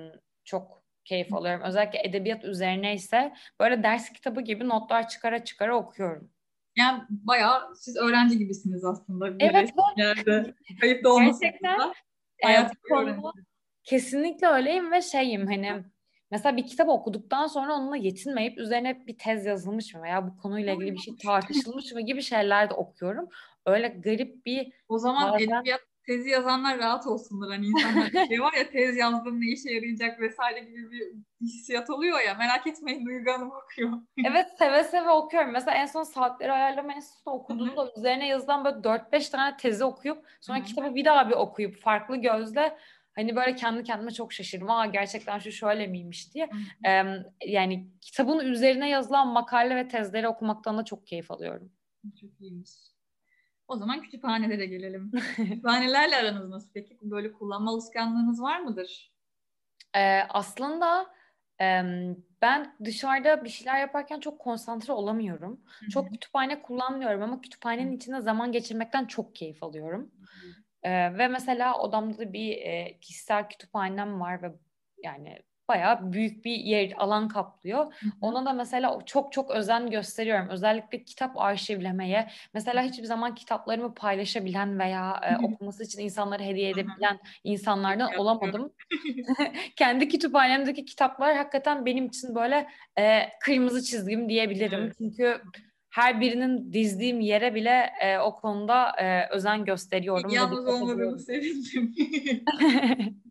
çok 0.44 0.82
keyif 1.04 1.34
alıyorum. 1.34 1.62
Özellikle 1.64 2.02
edebiyat 2.04 2.44
üzerine 2.44 2.94
ise 2.94 3.34
böyle 3.60 3.82
ders 3.82 4.12
kitabı 4.12 4.40
gibi 4.40 4.68
notlar 4.68 5.08
çıkara 5.08 5.44
çıkara 5.44 5.76
okuyorum. 5.76 6.30
Yani 6.76 7.02
bayağı 7.10 7.76
siz 7.76 7.96
öğrenci 7.96 8.38
gibisiniz 8.38 8.84
aslında. 8.84 9.28
Evet. 9.40 9.70
Yerde. 9.96 10.54
Kayıp 10.80 11.04
da. 11.04 11.10
Gerçekten. 11.18 11.92
Kesinlikle 13.84 14.46
öyleyim 14.46 14.92
ve 14.92 15.02
şeyim 15.02 15.46
hani 15.46 15.84
mesela 16.30 16.56
bir 16.56 16.66
kitap 16.66 16.88
okuduktan 16.88 17.46
sonra 17.46 17.74
onunla 17.74 17.96
yetinmeyip 17.96 18.58
üzerine 18.58 19.06
bir 19.06 19.18
tez 19.18 19.46
yazılmış 19.46 19.94
mı 19.94 20.02
veya 20.02 20.26
bu 20.26 20.36
konuyla 20.36 20.72
ilgili 20.72 20.92
bir 20.92 20.98
şey 20.98 21.16
tartışılmış 21.16 21.92
mı 21.92 22.00
gibi 22.00 22.22
şeyler 22.22 22.70
de 22.70 22.74
okuyorum. 22.74 23.28
Öyle 23.66 23.88
garip 23.88 24.46
bir 24.46 24.72
O 24.88 24.98
zaman 24.98 25.32
bazen... 25.32 25.44
edebiyat 25.44 25.80
tezi 26.08 26.30
yazanlar 26.30 26.78
rahat 26.78 27.06
olsunlar. 27.06 27.50
Hani 27.50 27.66
insanlar 27.66 28.12
bir 28.12 28.26
şey 28.28 28.40
var 28.40 28.52
ya 28.52 28.70
tez 28.70 28.96
yazdım 28.96 29.40
ne 29.40 29.46
işe 29.46 29.72
yarayacak 29.72 30.20
vesaire 30.20 30.60
gibi 30.60 30.90
bir 30.90 31.02
hissiyat 31.40 31.90
oluyor 31.90 32.20
ya. 32.20 32.34
Merak 32.34 32.66
etmeyin 32.66 33.06
Duygu 33.06 33.30
Hanım 33.30 33.50
okuyor. 33.50 33.92
evet 34.24 34.46
seve 34.58 34.84
seve 34.84 35.10
okuyorum. 35.10 35.50
Mesela 35.52 35.76
en 35.76 35.86
son 35.86 36.02
saatleri 36.02 36.52
ayarlama 36.52 36.92
enstitüsünde 36.92 37.30
okuduğumda 37.30 37.92
üzerine 37.96 38.28
yazılan 38.28 38.64
böyle 38.64 38.76
4-5 38.76 39.30
tane 39.30 39.56
tezi 39.56 39.84
okuyup 39.84 40.26
sonra 40.40 40.58
Hı-hı. 40.58 40.66
kitabı 40.66 40.94
bir 40.94 41.04
daha 41.04 41.28
bir 41.28 41.34
okuyup 41.34 41.76
farklı 41.76 42.16
gözle 42.16 42.78
hani 43.14 43.36
böyle 43.36 43.54
kendi 43.54 43.82
kendime 43.82 44.10
çok 44.10 44.32
şaşırdım. 44.32 44.70
Aa 44.70 44.86
gerçekten 44.86 45.38
şu 45.38 45.52
şöyle 45.52 45.86
miymiş 45.86 46.34
diye. 46.34 46.50
Ee, 46.86 47.02
yani 47.46 47.90
kitabın 48.00 48.38
üzerine 48.38 48.88
yazılan 48.88 49.28
makale 49.28 49.76
ve 49.76 49.88
tezleri 49.88 50.28
okumaktan 50.28 50.78
da 50.78 50.84
çok 50.84 51.06
keyif 51.06 51.30
alıyorum. 51.30 51.72
Çok 52.20 52.40
iyiymiş. 52.40 52.70
O 53.68 53.76
zaman 53.76 54.02
kütüphanelere 54.02 54.66
gelelim. 54.66 55.10
Kütüphanelerle 55.36 56.16
aranız 56.16 56.48
nasıl 56.48 56.68
peki? 56.74 56.98
Böyle 57.02 57.32
kullanma 57.32 57.70
alışkanlığınız 57.70 58.42
var 58.42 58.60
mıdır? 58.60 59.12
Ee, 59.96 60.20
aslında 60.28 61.06
e, 61.60 61.82
ben 62.42 62.76
dışarıda 62.84 63.44
bir 63.44 63.48
şeyler 63.48 63.80
yaparken 63.80 64.20
çok 64.20 64.38
konsantre 64.38 64.92
olamıyorum. 64.92 65.60
Hı-hı. 65.64 65.90
Çok 65.90 66.10
kütüphane 66.10 66.62
kullanmıyorum 66.62 67.22
ama 67.22 67.40
kütüphanenin 67.40 67.96
içinde 67.96 68.20
zaman 68.20 68.52
geçirmekten 68.52 69.04
çok 69.04 69.34
keyif 69.34 69.62
alıyorum. 69.62 70.10
Ee, 70.82 71.18
ve 71.18 71.28
mesela 71.28 71.78
odamda 71.78 72.18
da 72.18 72.32
bir 72.32 72.56
e, 72.56 72.98
kişisel 73.00 73.48
kütüphanem 73.48 74.20
var 74.20 74.42
ve 74.42 74.52
yani 75.02 75.42
bayağı 75.68 76.12
büyük 76.12 76.44
bir 76.44 76.56
yer 76.56 76.92
alan 76.96 77.28
kaplıyor. 77.28 77.78
Hı-hı. 77.78 78.10
Ona 78.20 78.46
da 78.46 78.52
mesela 78.52 78.98
çok 79.06 79.32
çok 79.32 79.50
özen 79.50 79.90
gösteriyorum. 79.90 80.48
Özellikle 80.48 81.04
kitap 81.04 81.38
arşivlemeye. 81.38 82.30
Mesela 82.54 82.82
hiçbir 82.82 83.04
zaman 83.04 83.34
kitaplarımı 83.34 83.94
paylaşabilen 83.94 84.78
veya 84.78 85.20
e, 85.22 85.46
okuması 85.46 85.84
için 85.84 86.00
insanlara 86.00 86.42
hediye 86.42 86.70
edebilen 86.70 87.12
Hı-hı. 87.12 87.18
insanlardan 87.44 88.14
olamadım. 88.14 88.72
Kendi 89.76 90.08
kütüphanemdeki 90.08 90.84
kitaplar 90.84 91.36
hakikaten 91.36 91.86
benim 91.86 92.06
için 92.06 92.34
böyle 92.34 92.68
e, 92.98 93.20
kırmızı 93.40 93.84
çizgim 93.84 94.28
diyebilirim. 94.28 94.80
Evet. 94.82 94.94
Çünkü 94.98 95.42
her 95.90 96.20
birinin 96.20 96.72
dizdiğim 96.72 97.20
yere 97.20 97.54
bile 97.54 97.90
e, 98.00 98.18
o 98.18 98.34
konuda 98.34 98.90
e, 98.90 99.28
özen 99.30 99.64
gösteriyorum. 99.64 100.30
Yalnız 100.30 100.66
olmadığımı 100.66 101.18
sevindim. 101.18 101.94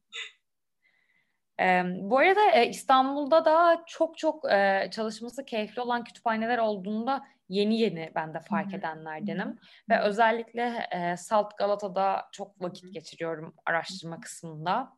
E, 1.60 1.84
bu 2.02 2.18
arada 2.18 2.52
e, 2.52 2.70
İstanbul'da 2.70 3.46
da 3.46 3.84
çok 3.88 4.18
çok 4.18 4.52
e, 4.52 4.90
çalışması 4.92 5.46
keyifli 5.46 5.82
olan 5.82 6.04
kütüphaneler 6.04 6.58
olduğunda 6.58 7.28
yeni 7.50 7.80
yeni 7.80 8.12
ben 8.16 8.34
de 8.34 8.40
fark 8.40 8.68
Hı-hı. 8.68 8.78
edenlerdenim. 8.78 9.48
Hı-hı. 9.48 9.58
Ve 9.90 10.02
özellikle 10.02 10.88
e, 10.92 11.18
Salt 11.18 11.58
Galata'da 11.58 12.30
çok 12.32 12.62
vakit 12.62 12.94
geçiriyorum 12.94 13.56
araştırma 13.66 14.20
kısmında. 14.20 14.98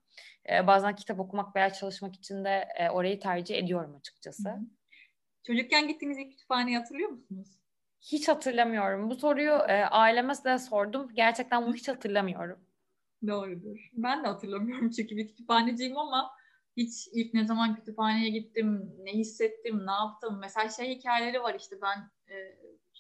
E, 0.51 0.67
bazen 0.67 0.95
kitap 0.95 1.19
okumak 1.19 1.55
veya 1.55 1.69
çalışmak 1.69 2.15
için 2.15 2.45
de 2.45 2.67
e, 2.77 2.89
orayı 2.89 3.19
tercih 3.19 3.57
ediyorum 3.57 3.95
açıkçası. 3.95 4.49
Hı-hı. 4.49 4.59
Çocukken 5.47 5.87
gittiğiniz 5.87 6.17
ilk 6.17 6.31
kütüphaneyi 6.31 6.77
hatırlıyor 6.77 7.09
musunuz? 7.09 7.47
Hiç 8.01 8.27
hatırlamıyorum. 8.27 9.09
Bu 9.09 9.15
soruyu 9.15 9.51
e, 9.51 9.85
aileme 9.85 10.33
de 10.45 10.59
sordum. 10.59 11.09
Gerçekten 11.13 11.65
bunu 11.65 11.75
hiç 11.75 11.87
hatırlamıyorum. 11.87 12.59
Doğrudur. 13.27 13.89
Ben 13.93 14.23
de 14.23 14.27
hatırlamıyorum 14.27 14.89
çünkü 14.89 15.17
bir 15.17 15.27
kütüphaneciyim 15.27 15.97
ama 15.97 16.31
hiç 16.77 17.07
ilk 17.13 17.33
ne 17.33 17.45
zaman 17.45 17.75
kütüphaneye 17.75 18.29
gittim, 18.29 18.95
ne 19.03 19.11
hissettim, 19.11 19.87
ne 19.87 19.91
yaptım. 19.91 20.39
Mesela 20.41 20.69
şey 20.69 20.95
hikayeleri 20.95 21.41
var 21.41 21.55
işte 21.59 21.75
ben 21.81 22.11
e, 22.33 22.35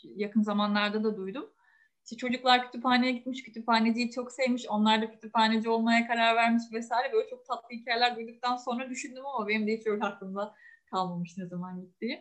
yakın 0.03 0.41
zamanlarda 0.41 1.03
da 1.03 1.17
duydum. 1.17 1.49
İşte 2.03 2.17
çocuklar 2.17 2.65
kütüphaneye 2.65 3.11
gitmiş, 3.11 3.43
kütüphaneciyi 3.43 4.11
çok 4.11 4.31
sevmiş, 4.31 4.65
onlar 4.69 5.01
da 5.01 5.11
kütüphaneci 5.11 5.69
olmaya 5.69 6.07
karar 6.07 6.35
vermiş 6.35 6.63
vesaire. 6.73 7.13
Böyle 7.13 7.29
çok 7.29 7.45
tatlı 7.45 7.75
hikayeler 7.75 8.15
duyduktan 8.15 8.57
sonra 8.57 8.89
düşündüm 8.89 9.25
ama 9.25 9.47
benim 9.47 9.67
de 9.67 9.77
hiç 9.77 9.87
öyle 9.87 10.03
aklımda 10.03 10.55
kalmamış 10.91 11.37
ne 11.37 11.45
zaman 11.45 11.81
gittiğim. 11.81 12.19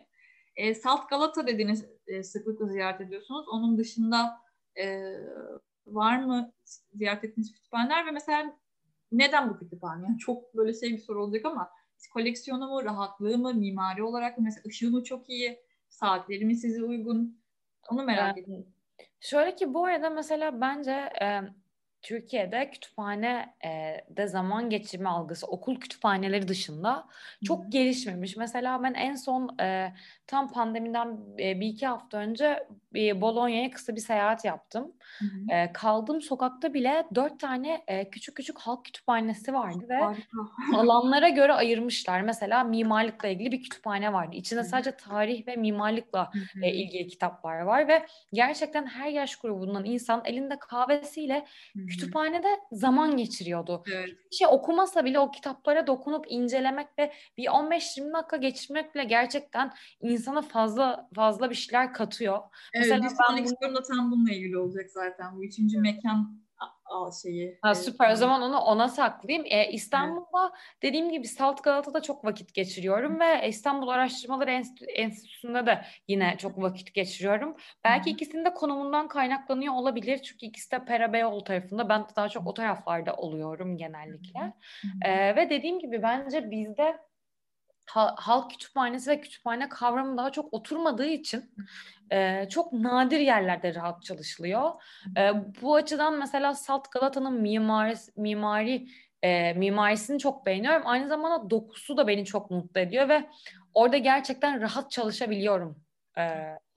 E, 0.55 0.75
Salt 0.75 1.09
Galata 1.09 1.47
dediğiniz 1.47 1.85
e, 2.07 2.23
sıklıkla 2.23 2.67
ziyaret 2.67 3.01
ediyorsunuz. 3.01 3.47
Onun 3.47 3.77
dışında 3.77 4.41
e, 4.77 5.13
var 5.87 6.23
mı 6.23 6.51
ziyaret 6.93 7.23
ettiğiniz 7.23 7.53
kütüphaneler 7.53 8.05
ve 8.05 8.11
mesela 8.11 8.57
neden 9.11 9.49
bu 9.49 9.59
kütüphane? 9.59 10.07
Yani 10.07 10.17
çok 10.17 10.55
böyle 10.55 10.73
şey 10.73 10.91
bir 10.91 10.97
soru 10.97 11.23
olacak 11.23 11.45
ama 11.45 11.69
koleksiyonu 12.13 12.67
mu, 12.67 12.83
rahatlığı 12.83 13.37
mı, 13.37 13.53
mimari 13.53 14.03
olarak 14.03 14.37
mı, 14.37 14.43
mesela 14.43 14.63
ışığı 14.67 14.91
mı 14.91 15.03
çok 15.03 15.29
iyi, 15.29 15.59
saatleri 15.89 16.45
mi 16.45 16.55
size 16.55 16.83
uygun? 16.83 17.41
Onu 17.89 18.03
merak 18.03 18.27
yani, 18.27 18.39
ediyorum. 18.39 18.67
Şöyle 19.19 19.55
ki 19.55 19.73
bu 19.73 19.85
arada 19.85 20.09
mesela 20.09 20.61
bence 20.61 20.91
e, 21.21 21.41
Türkiye'de 22.01 22.71
kütüphane 22.71 23.55
e, 23.65 24.01
de 24.09 24.27
zaman 24.27 24.69
geçirme 24.69 25.09
algısı 25.09 25.47
okul 25.47 25.75
kütüphaneleri 25.75 26.47
dışında 26.47 27.07
çok 27.45 27.65
Hı. 27.65 27.69
gelişmemiş. 27.69 28.37
Mesela 28.37 28.83
ben 28.83 28.93
en 28.93 29.15
son 29.15 29.57
e, 29.61 29.93
tam 30.27 30.51
pandemiden 30.51 31.19
e, 31.39 31.59
bir 31.59 31.67
iki 31.67 31.87
hafta 31.87 32.17
önce 32.17 32.67
e, 32.95 33.21
Bolonya'ya 33.21 33.71
kısa 33.71 33.95
bir 33.95 34.01
seyahat 34.01 34.45
yaptım. 34.45 34.93
E, 35.51 35.73
kaldığım 35.73 36.21
sokakta 36.21 36.73
bile 36.73 37.07
dört 37.15 37.39
tane 37.39 37.83
e, 37.87 38.09
küçük 38.09 38.35
küçük 38.37 38.59
halk 38.59 38.85
kütüphanesi 38.85 39.53
vardı 39.53 39.85
ve 39.89 40.09
alanlara 40.73 41.29
göre 41.39 41.53
ayırmışlar. 41.53 42.21
Mesela 42.21 42.63
mimarlıkla 42.63 43.27
ilgili 43.27 43.51
bir 43.51 43.63
kütüphane 43.63 44.13
vardı. 44.13 44.35
İçinde 44.35 44.63
sadece 44.63 44.91
tarih 44.97 45.47
ve 45.47 45.55
mimarlıkla 45.55 46.31
e, 46.61 46.71
ilgili 46.73 47.07
kitaplar 47.07 47.59
var 47.61 47.87
ve 47.87 48.05
gerçekten 48.33 48.85
her 48.85 49.09
yaş 49.09 49.35
grubundan 49.35 49.85
insan 49.85 50.21
elinde 50.25 50.59
kahvesiyle 50.59 51.45
kütüphanede 51.87 52.47
zaman 52.71 53.17
geçiriyordu. 53.17 53.83
Evet. 53.93 54.09
Bir 54.31 54.35
şey 54.35 54.47
okumasa 54.51 55.05
bile 55.05 55.19
o 55.19 55.31
kitaplara 55.31 55.87
dokunup 55.87 56.25
incelemek 56.29 56.87
ve 56.99 57.13
bir 57.37 57.45
15-20 57.45 58.13
dakika 58.13 58.37
geçirmek 58.37 58.95
bile 58.95 59.03
gerçekten 59.03 59.71
insana 60.01 60.41
fazla 60.41 61.09
fazla 61.15 61.49
bir 61.49 61.55
şeyler 61.55 61.93
katıyor. 61.93 62.39
Evet, 62.79 62.89
Mesela 62.89 63.03
bir 63.03 63.15
sonraki 63.25 63.55
bunu... 63.61 63.75
da 63.75 63.81
tam 63.81 64.11
bununla 64.11 64.31
ilgili 64.31 64.57
olacak 64.57 64.89
zaten. 64.91 65.37
Bu 65.37 65.43
üçüncü 65.45 65.79
mekan 65.79 66.39
al 66.89 67.11
şeyi. 67.11 67.59
Ha, 67.61 67.75
süper. 67.75 68.11
O 68.11 68.15
zaman 68.15 68.41
onu 68.41 68.57
ona 68.57 68.87
saklayayım. 68.87 69.45
Ee, 69.49 69.71
İstanbul'da 69.71 70.43
evet. 70.43 70.81
dediğim 70.81 71.11
gibi 71.11 71.27
Salt 71.27 71.63
Galata'da 71.63 72.01
çok 72.01 72.25
vakit 72.25 72.53
geçiriyorum 72.53 73.19
ve 73.19 73.47
İstanbul 73.47 73.87
Araştırmaları 73.87 74.51
Enstitüsü'nde 74.95 75.65
de 75.65 75.85
yine 76.07 76.35
çok 76.37 76.61
vakit 76.61 76.93
geçiriyorum. 76.93 77.55
Belki 77.83 78.09
ikisinde 78.09 78.53
konumundan 78.53 79.07
kaynaklanıyor 79.07 79.73
olabilir. 79.73 80.17
Çünkü 80.17 80.45
ikisi 80.45 80.71
de 80.71 80.85
Pera 80.85 81.13
Beyoğlu 81.13 81.43
tarafında. 81.43 81.89
Ben 81.89 82.05
daha 82.15 82.29
çok 82.29 82.47
o 82.47 82.53
taraflarda 82.53 83.13
oluyorum 83.13 83.77
genellikle. 83.77 84.53
Ee, 85.05 85.35
ve 85.35 85.49
dediğim 85.49 85.79
gibi 85.79 86.01
bence 86.03 86.51
bizde 86.51 86.97
halk 87.95 88.51
kütüphanesi 88.51 89.09
ve 89.09 89.21
kütüphane 89.21 89.69
kavramı 89.69 90.17
daha 90.17 90.31
çok 90.31 90.53
oturmadığı 90.53 91.07
için 91.07 91.51
e, 92.11 92.49
çok 92.49 92.73
nadir 92.73 93.19
yerlerde 93.19 93.75
rahat 93.75 94.03
çalışılıyor. 94.03 94.71
E, 95.17 95.31
bu 95.61 95.75
açıdan 95.75 96.19
mesela 96.19 96.55
Salt 96.55 96.91
Galata'nın 96.91 97.41
mimari, 97.41 97.95
mimari 98.17 98.87
e, 99.21 99.53
mimarisini 99.53 100.19
çok 100.19 100.45
beğeniyorum. 100.45 100.81
Aynı 100.85 101.07
zamanda 101.07 101.49
dokusu 101.49 101.97
da 101.97 102.07
beni 102.07 102.25
çok 102.25 102.51
mutlu 102.51 102.81
ediyor 102.81 103.09
ve 103.09 103.29
orada 103.73 103.97
gerçekten 103.97 104.61
rahat 104.61 104.91
çalışabiliyorum. 104.91 105.83
E, 106.17 106.23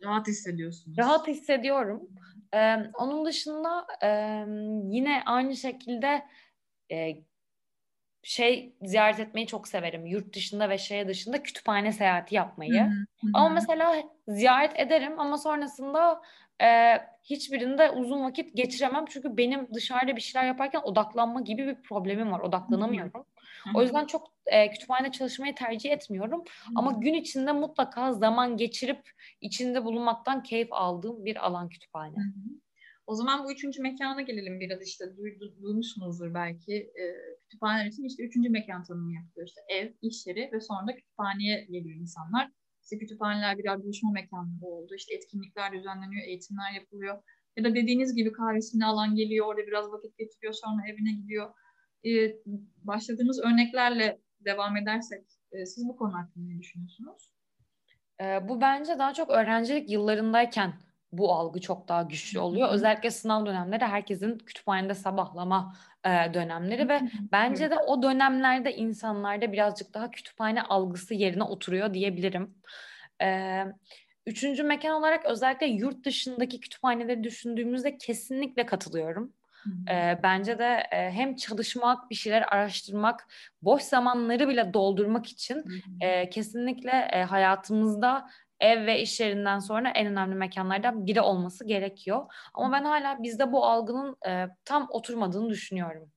rahat 0.05 0.27
hissediyorsunuz. 0.27 0.99
Rahat 0.99 1.29
hissediyorum. 1.29 2.09
E, 2.55 2.77
onun 2.95 3.25
dışında 3.27 3.87
e, 4.03 4.09
yine 4.97 5.23
aynı 5.27 5.57
şekilde 5.57 6.27
e, 6.93 7.17
şey 8.23 8.75
ziyaret 8.83 9.21
etmeyi 9.21 9.47
çok 9.47 9.69
severim. 9.69 10.07
Yurt 10.07 10.35
dışında 10.35 10.71
ve 10.71 10.79
şehir 10.79 11.09
dışında 11.09 11.43
kütüphane 11.43 11.93
seyahati 11.93 12.35
yapmayı. 12.35 12.83
Hı 12.83 12.87
hı. 12.87 13.31
Ama 13.35 13.49
mesela 13.49 13.95
ziyaret 14.29 14.81
ederim 14.81 15.21
ama 15.21 15.39
sonrasında 15.39 16.23
e, 16.63 16.99
hiçbirinde 17.25 17.91
uzun 17.91 18.25
vakit 18.25 18.57
geçiremem. 18.57 19.05
Çünkü 19.09 19.37
benim 19.37 19.69
dışarıda 19.75 20.17
bir 20.17 20.21
şeyler 20.21 20.47
yaparken 20.47 20.81
odaklanma 20.85 21.41
gibi 21.41 21.67
bir 21.67 21.83
problemim 21.83 22.33
var. 22.33 22.41
Odaklanamıyorum. 22.41 23.27
Hı 23.65 23.71
hı. 23.71 23.79
O 23.79 23.83
yüzden 23.83 24.07
çok 24.07 24.33
e, 24.47 24.71
kütüphane 24.71 25.13
çalışmayı 25.13 25.55
tercih 25.55 25.91
etmiyorum. 25.91 26.41
Hı 26.41 26.69
hı. 26.69 26.73
Ama 26.77 26.93
gün 26.93 27.15
içinde 27.15 27.53
mutlaka 27.53 28.13
zaman 28.13 28.57
geçirip 28.57 29.11
içinde 29.41 29.85
bulunmaktan 29.85 30.43
keyif 30.43 30.69
aldığım 30.71 31.25
bir 31.25 31.47
alan 31.47 31.69
kütüphane. 31.69 32.17
Hı 32.17 32.21
hı. 32.21 32.63
O 33.07 33.15
zaman 33.15 33.45
bu 33.45 33.53
üçüncü 33.53 33.83
mekana 33.83 34.23
gelelim 34.23 34.61
biraz 34.61 34.83
işte 34.83 35.05
duydu, 35.17 35.55
duymuşsunuzdur 35.63 36.35
belki. 36.35 36.75
E, 36.75 37.03
kütüphaneler 37.41 37.87
için 37.87 38.05
işte 38.05 38.23
üçüncü 38.23 38.51
mekan 38.51 38.85
tanımı 38.85 39.15
yapılıyor. 39.15 39.49
İşte 39.49 39.61
ev, 39.69 39.93
iş 40.03 40.27
yeri 40.27 40.51
ve 40.53 40.61
sonra 40.61 40.87
da 40.87 40.95
kütüphaneye 40.95 41.65
geliyor 41.65 42.01
insanlar. 42.01 42.51
İşte 42.83 42.99
kütüphaneler 42.99 43.59
birer 43.59 43.83
buluşma 43.83 44.11
mekanları 44.11 44.65
oldu. 44.65 44.95
İşte 44.95 45.15
etkinlikler 45.15 45.73
düzenleniyor, 45.73 46.27
eğitimler 46.27 46.73
yapılıyor. 46.75 47.23
Ya 47.57 47.65
da 47.65 47.75
dediğiniz 47.75 48.15
gibi 48.15 48.33
kahvesini 48.33 48.87
alan 48.87 49.15
geliyor, 49.15 49.47
orada 49.47 49.67
biraz 49.67 49.93
vakit 49.93 50.19
geçiriyor, 50.19 50.53
sonra 50.53 50.83
evine 50.89 51.13
gidiyor. 51.13 51.55
Ee, 52.07 52.37
başladığımız 52.85 53.41
örneklerle 53.41 54.21
devam 54.41 54.77
edersek 54.77 55.25
e, 55.53 55.67
siz 55.67 55.89
bu 55.89 55.97
konu 55.97 56.15
hakkında 56.15 56.49
ne 56.49 56.59
düşünüyorsunuz? 56.59 57.33
Ee, 58.21 58.49
bu 58.49 58.61
bence 58.61 58.99
daha 58.99 59.13
çok 59.15 59.31
öğrencilik 59.31 59.91
yıllarındayken 59.91 60.73
bu 61.13 61.33
algı 61.33 61.61
çok 61.61 61.89
daha 61.89 62.03
güçlü 62.03 62.39
oluyor. 62.39 62.69
Özellikle 62.71 63.11
sınav 63.11 63.47
dönemleri 63.47 63.85
herkesin 63.85 64.39
kütüphanede 64.39 64.95
sabahlama 64.95 65.77
e, 66.05 66.35
dönemleri 66.35 66.89
ve 66.89 67.01
bence 67.33 67.71
de 67.71 67.79
o 67.79 68.03
dönemlerde 68.03 68.77
insanlarda 68.77 69.53
birazcık 69.53 69.95
daha 69.95 70.11
kütüphane 70.11 70.63
algısı 70.63 71.15
yerine 71.15 71.43
oturuyor 71.43 71.95
diyebilirim. 71.95 72.55
E, 73.23 73.59
üçüncü 74.27 74.63
mekan 74.63 74.95
olarak 74.95 75.27
özellikle 75.27 75.67
yurt 75.67 76.05
dışındaki 76.05 76.61
kütüphaneleri 76.61 77.25
düşündüğümüzde 77.25 77.99
kesinlikle 77.99 78.67
katılıyorum. 78.67 79.33
E, 79.91 80.19
bence 80.23 80.59
de 80.59 80.83
e, 80.93 81.11
hem 81.11 81.37
çalışmak, 81.37 82.11
bir 82.11 82.15
şeyler 82.15 82.43
araştırmak, 82.43 83.29
boş 83.63 83.83
zamanları 83.83 84.49
bile 84.49 84.75
doldurmak 84.75 85.27
için 85.27 85.65
e, 86.01 86.31
kesinlikle 86.31 87.09
e, 87.13 87.23
hayatımızda 87.23 88.29
ev 88.63 88.87
ve 88.87 89.03
iş 89.03 89.21
yerinden 89.21 89.59
sonra 89.59 89.91
en 89.91 90.07
önemli 90.07 90.35
mekanlardan 90.35 91.07
biri 91.07 91.21
olması 91.21 91.67
gerekiyor. 91.67 92.27
Ama 92.55 92.73
ben 92.73 92.85
hala 92.85 93.23
bizde 93.23 93.53
bu 93.53 93.65
algının 93.65 94.17
e, 94.29 94.49
tam 94.65 94.87
oturmadığını 94.91 95.51
düşünüyorum. 95.51 96.13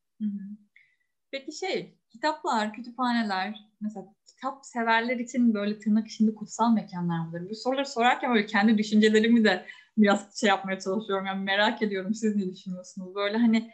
Peki 1.31 1.51
şey, 1.51 1.97
kitaplar, 2.09 2.73
kütüphaneler, 2.73 3.55
mesela 3.81 4.05
kitap 4.25 4.65
severler 4.65 5.17
için 5.17 5.53
böyle 5.53 5.79
tırnak 5.79 6.07
içinde 6.07 6.35
kutsal 6.35 6.73
mekanlar 6.73 7.27
mıdır? 7.27 7.49
Bu 7.49 7.55
soruları 7.55 7.85
sorarken 7.85 8.33
böyle 8.33 8.45
kendi 8.45 8.77
düşüncelerimi 8.77 9.43
de 9.43 9.65
biraz 9.97 10.39
şey 10.39 10.49
yapmaya 10.49 10.79
çalışıyorum. 10.79 11.25
Yani 11.25 11.43
merak 11.43 11.81
ediyorum 11.81 12.13
siz 12.13 12.35
ne 12.35 12.51
düşünüyorsunuz? 12.51 13.15
Böyle 13.15 13.37
hani 13.37 13.71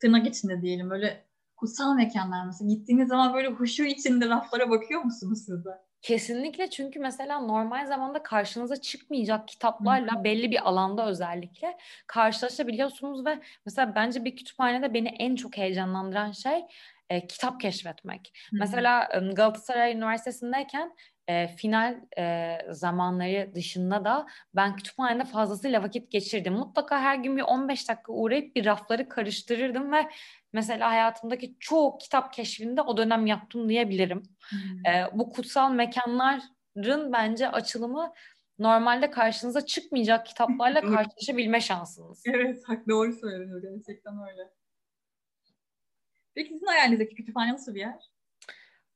tırnak 0.00 0.26
içinde 0.26 0.62
diyelim 0.62 0.90
böyle 0.90 1.24
kutsal 1.56 1.94
mekanlar 1.94 2.46
mesela 2.46 2.70
gittiğiniz 2.70 3.08
zaman 3.08 3.34
böyle 3.34 3.48
huşu 3.48 3.84
içinde 3.84 4.28
raflara 4.28 4.70
bakıyor 4.70 5.02
musunuz 5.02 5.38
siz 5.46 5.64
de? 5.64 5.87
Kesinlikle 6.02 6.70
çünkü 6.70 7.00
mesela 7.00 7.40
normal 7.40 7.86
zamanda 7.86 8.22
karşınıza 8.22 8.76
çıkmayacak 8.80 9.48
kitaplarla 9.48 10.24
belli 10.24 10.50
bir 10.50 10.68
alanda 10.68 11.06
özellikle 11.06 11.76
karşılaşabiliyorsunuz 12.06 13.26
ve 13.26 13.38
mesela 13.66 13.94
bence 13.94 14.24
bir 14.24 14.36
kütüphanede 14.36 14.94
beni 14.94 15.08
en 15.08 15.36
çok 15.36 15.56
heyecanlandıran 15.56 16.32
şey 16.32 16.62
e, 17.10 17.26
kitap 17.26 17.60
keşfetmek. 17.60 18.32
Hı-hı. 18.50 18.58
Mesela 18.60 19.08
Galatasaray 19.34 19.92
Üniversitesi'ndeyken 19.92 20.94
e, 21.28 21.48
final 21.48 22.00
e, 22.18 22.56
zamanları 22.70 23.54
dışında 23.54 24.04
da 24.04 24.26
ben 24.54 24.76
kütüphanede 24.76 25.24
fazlasıyla 25.24 25.82
vakit 25.82 26.10
geçirdim. 26.10 26.54
Mutlaka 26.54 27.00
her 27.00 27.16
gün 27.16 27.36
bir 27.36 27.42
15 27.42 27.88
dakika 27.88 28.12
uğrayıp 28.12 28.56
bir 28.56 28.64
rafları 28.64 29.08
karıştırırdım 29.08 29.92
ve 29.92 30.08
mesela 30.52 30.90
hayatımdaki 30.90 31.56
çoğu 31.60 31.98
kitap 31.98 32.32
keşfinde 32.32 32.82
o 32.82 32.96
dönem 32.96 33.26
yaptım 33.26 33.68
diyebilirim. 33.68 34.22
Hmm. 34.48 34.92
E, 34.92 35.06
bu 35.12 35.30
kutsal 35.30 35.72
mekanların 35.72 37.12
bence 37.12 37.48
açılımı 37.48 38.12
normalde 38.58 39.10
karşınıza 39.10 39.66
çıkmayacak 39.66 40.26
kitaplarla 40.26 40.80
karşılaşabilme 40.94 41.60
şansınız. 41.60 42.22
Evet, 42.26 42.64
doğru 42.88 43.12
söylüyorsun 43.12 43.62
gerçekten 43.62 44.14
öyle. 44.30 44.50
Peki 46.34 46.52
sizin 46.52 46.66
hayalinizdeki 46.66 47.14
kütüphane 47.14 47.52
nasıl 47.52 47.74
bir 47.74 47.80
yer? 47.80 48.10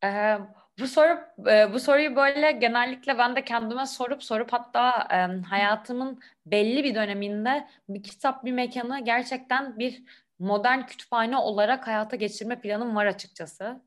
Ee, 0.04 0.38
bu 0.78 0.86
soru 0.86 1.18
e, 1.50 1.72
bu 1.72 1.80
soruyu 1.80 2.16
böyle 2.16 2.52
genellikle 2.52 3.18
ben 3.18 3.36
de 3.36 3.44
kendime 3.44 3.86
sorup 3.86 4.22
sorup 4.22 4.52
hatta 4.52 5.08
e, 5.10 5.46
hayatımın 5.46 6.20
belli 6.46 6.84
bir 6.84 6.94
döneminde 6.94 7.68
bir 7.88 8.02
kitap 8.02 8.44
bir 8.44 8.52
mekanı 8.52 9.04
gerçekten 9.04 9.78
bir 9.78 10.02
modern 10.38 10.86
kütüphane 10.86 11.36
olarak 11.36 11.86
hayata 11.86 12.16
geçirme 12.16 12.60
planım 12.60 12.96
var 12.96 13.06
açıkçası. 13.06 13.82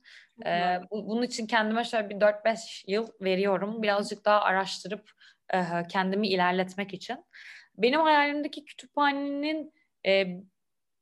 Ee, 0.45 0.79
bu, 0.91 1.07
bunun 1.07 1.21
için 1.21 1.47
kendime 1.47 1.83
şöyle 1.83 2.09
bir 2.09 2.15
4-5 2.15 2.83
yıl 2.87 3.07
veriyorum. 3.21 3.83
Birazcık 3.83 4.25
daha 4.25 4.41
araştırıp 4.41 5.11
e, 5.53 5.63
kendimi 5.89 6.27
ilerletmek 6.27 6.93
için. 6.93 7.17
Benim 7.77 8.01
hayalimdeki 8.01 8.65
kütüphanenin 8.65 9.73
e, 10.07 10.25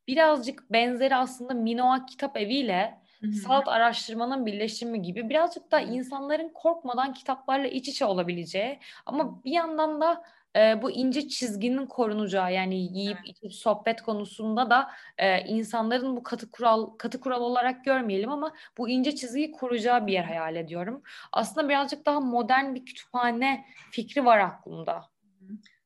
birazcık 0.08 0.72
benzeri 0.72 1.16
aslında 1.16 1.54
Minoa 1.54 2.06
Kitap 2.06 2.38
Evi 2.38 2.54
ile 2.54 3.03
Salt 3.32 3.68
araştırmanın 3.68 4.46
birleşimi 4.46 5.02
gibi 5.02 5.30
birazcık 5.30 5.72
da 5.72 5.80
insanların 5.80 6.50
korkmadan 6.50 7.14
kitaplarla 7.14 7.68
iç 7.68 7.88
içe 7.88 8.06
olabileceği 8.06 8.80
ama 9.06 9.44
bir 9.44 9.52
yandan 9.52 10.02
da 10.02 10.24
e, 10.56 10.82
bu 10.82 10.92
ince 10.92 11.28
çizginin 11.28 11.86
korunacağı 11.86 12.54
yani 12.54 12.76
yiyip 12.76 13.18
evet. 13.26 13.30
içip 13.30 13.54
sohbet 13.54 14.02
konusunda 14.02 14.70
da 14.70 14.92
e, 15.18 15.42
insanların 15.42 16.16
bu 16.16 16.24
katı 16.24 16.52
kural 16.52 16.86
katı 16.86 17.20
kural 17.20 17.42
olarak 17.42 17.86
görmeyelim 17.86 18.32
ama 18.32 18.54
bu 18.78 18.90
ince 18.90 19.16
çizgiyi 19.16 19.52
koruyacağı 19.52 20.08
bir 20.08 20.14
yer 20.14 20.24
hayal 20.24 20.56
ediyorum. 20.56 21.04
Aslında 21.32 21.70
birazcık 21.70 22.06
daha 22.06 22.20
modern 22.20 22.76
bir 22.76 22.86
kütüphane 22.86 23.66
fikri 23.92 24.26
var 24.26 24.40
aklımda. 24.40 25.10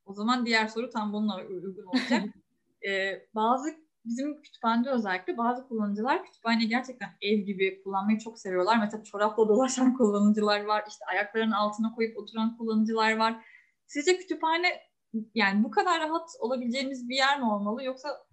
O 0.06 0.13
zaman 0.13 0.45
diğer 0.45 0.67
soru 0.67 0.89
tam 0.89 1.13
bununla 1.13 1.38
uygun 1.38 1.86
olacak. 1.86 2.23
ee, 2.88 3.28
bazı 3.36 3.87
bizim 4.07 4.41
kütüphanede 4.41 4.89
özellikle 4.89 5.37
bazı 5.37 5.67
kullanıcılar 5.67 6.25
kütüphaneyi 6.25 6.69
gerçekten 6.69 7.09
ev 7.21 7.39
gibi 7.39 7.81
kullanmayı 7.83 8.19
çok 8.19 8.39
seviyorlar. 8.39 8.77
Mesela 8.79 9.03
çorapla 9.03 9.47
dolaşan 9.47 9.93
kullanıcılar 9.97 10.63
var. 10.63 10.83
İşte 10.87 11.05
ayaklarının 11.05 11.51
altına 11.51 11.95
koyup 11.95 12.17
oturan 12.17 12.57
kullanıcılar 12.57 13.17
var. 13.17 13.45
Sizce 13.87 14.17
kütüphane 14.17 14.67
yani 15.35 15.63
bu 15.63 15.71
kadar 15.71 16.01
rahat 16.01 16.29
olabileceğimiz 16.39 17.09
bir 17.09 17.15
yer 17.15 17.39
mi 17.39 17.45
olmalı 17.45 17.83
yoksa 17.83 18.26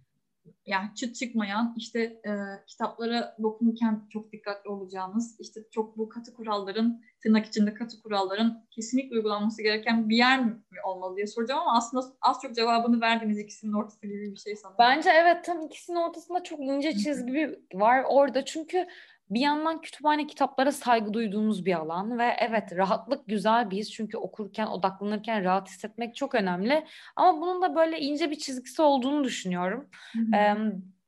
yani 0.67 0.89
çıt 0.95 1.17
çıkmayan 1.17 1.75
işte 1.77 2.01
e, 2.01 2.33
kitaplara 2.67 3.37
dokunurken 3.43 4.09
çok 4.13 4.33
dikkatli 4.33 4.71
olacağımız 4.71 5.37
işte 5.41 5.61
çok 5.71 5.99
bu 5.99 6.09
katı 6.09 6.35
kuralların 6.35 7.03
tırnak 7.23 7.47
içinde 7.47 7.75
katı 7.75 8.03
kuralların 8.03 8.67
kesinlikle 8.71 9.17
uygulanması 9.17 9.63
gereken 9.63 10.09
bir 10.09 10.17
yer 10.17 10.45
mi 10.45 10.63
olmalı 10.85 11.17
diye 11.17 11.27
soracağım 11.27 11.61
ama 11.61 11.77
aslında 11.77 12.05
az 12.21 12.39
çok 12.43 12.55
cevabını 12.55 13.01
verdiğimiz 13.01 13.39
ikisinin 13.39 13.73
ortası 13.73 14.07
gibi 14.07 14.33
bir 14.35 14.41
şey 14.41 14.57
sanırım. 14.57 14.77
Bence 14.79 15.11
evet 15.11 15.45
tam 15.45 15.63
ikisinin 15.63 15.97
ortasında 15.97 16.43
çok 16.43 16.61
ince 16.61 16.93
çizgi 16.93 17.61
var 17.75 18.05
orada 18.09 18.45
çünkü 18.45 18.87
bir 19.31 19.41
yandan 19.41 19.81
kütüphane 19.81 20.27
kitaplara 20.27 20.73
saygı 20.73 21.13
duyduğumuz 21.15 21.65
bir 21.67 21.75
alan 21.75 22.19
ve 22.19 22.37
evet 22.39 22.77
rahatlık 22.77 23.27
güzel 23.29 23.71
bir 23.71 23.77
his. 23.77 23.91
Çünkü 23.91 24.17
okurken 24.17 24.67
odaklanırken 24.67 25.45
rahat 25.45 25.69
hissetmek 25.69 26.17
çok 26.17 26.35
önemli. 26.35 26.87
Ama 27.17 27.41
bunun 27.41 27.63
da 27.63 27.75
böyle 27.75 28.01
ince 28.01 28.31
bir 28.31 28.39
çizgisi 28.39 28.83
olduğunu 28.83 29.25
düşünüyorum. 29.25 29.89
Ee, 30.35 30.55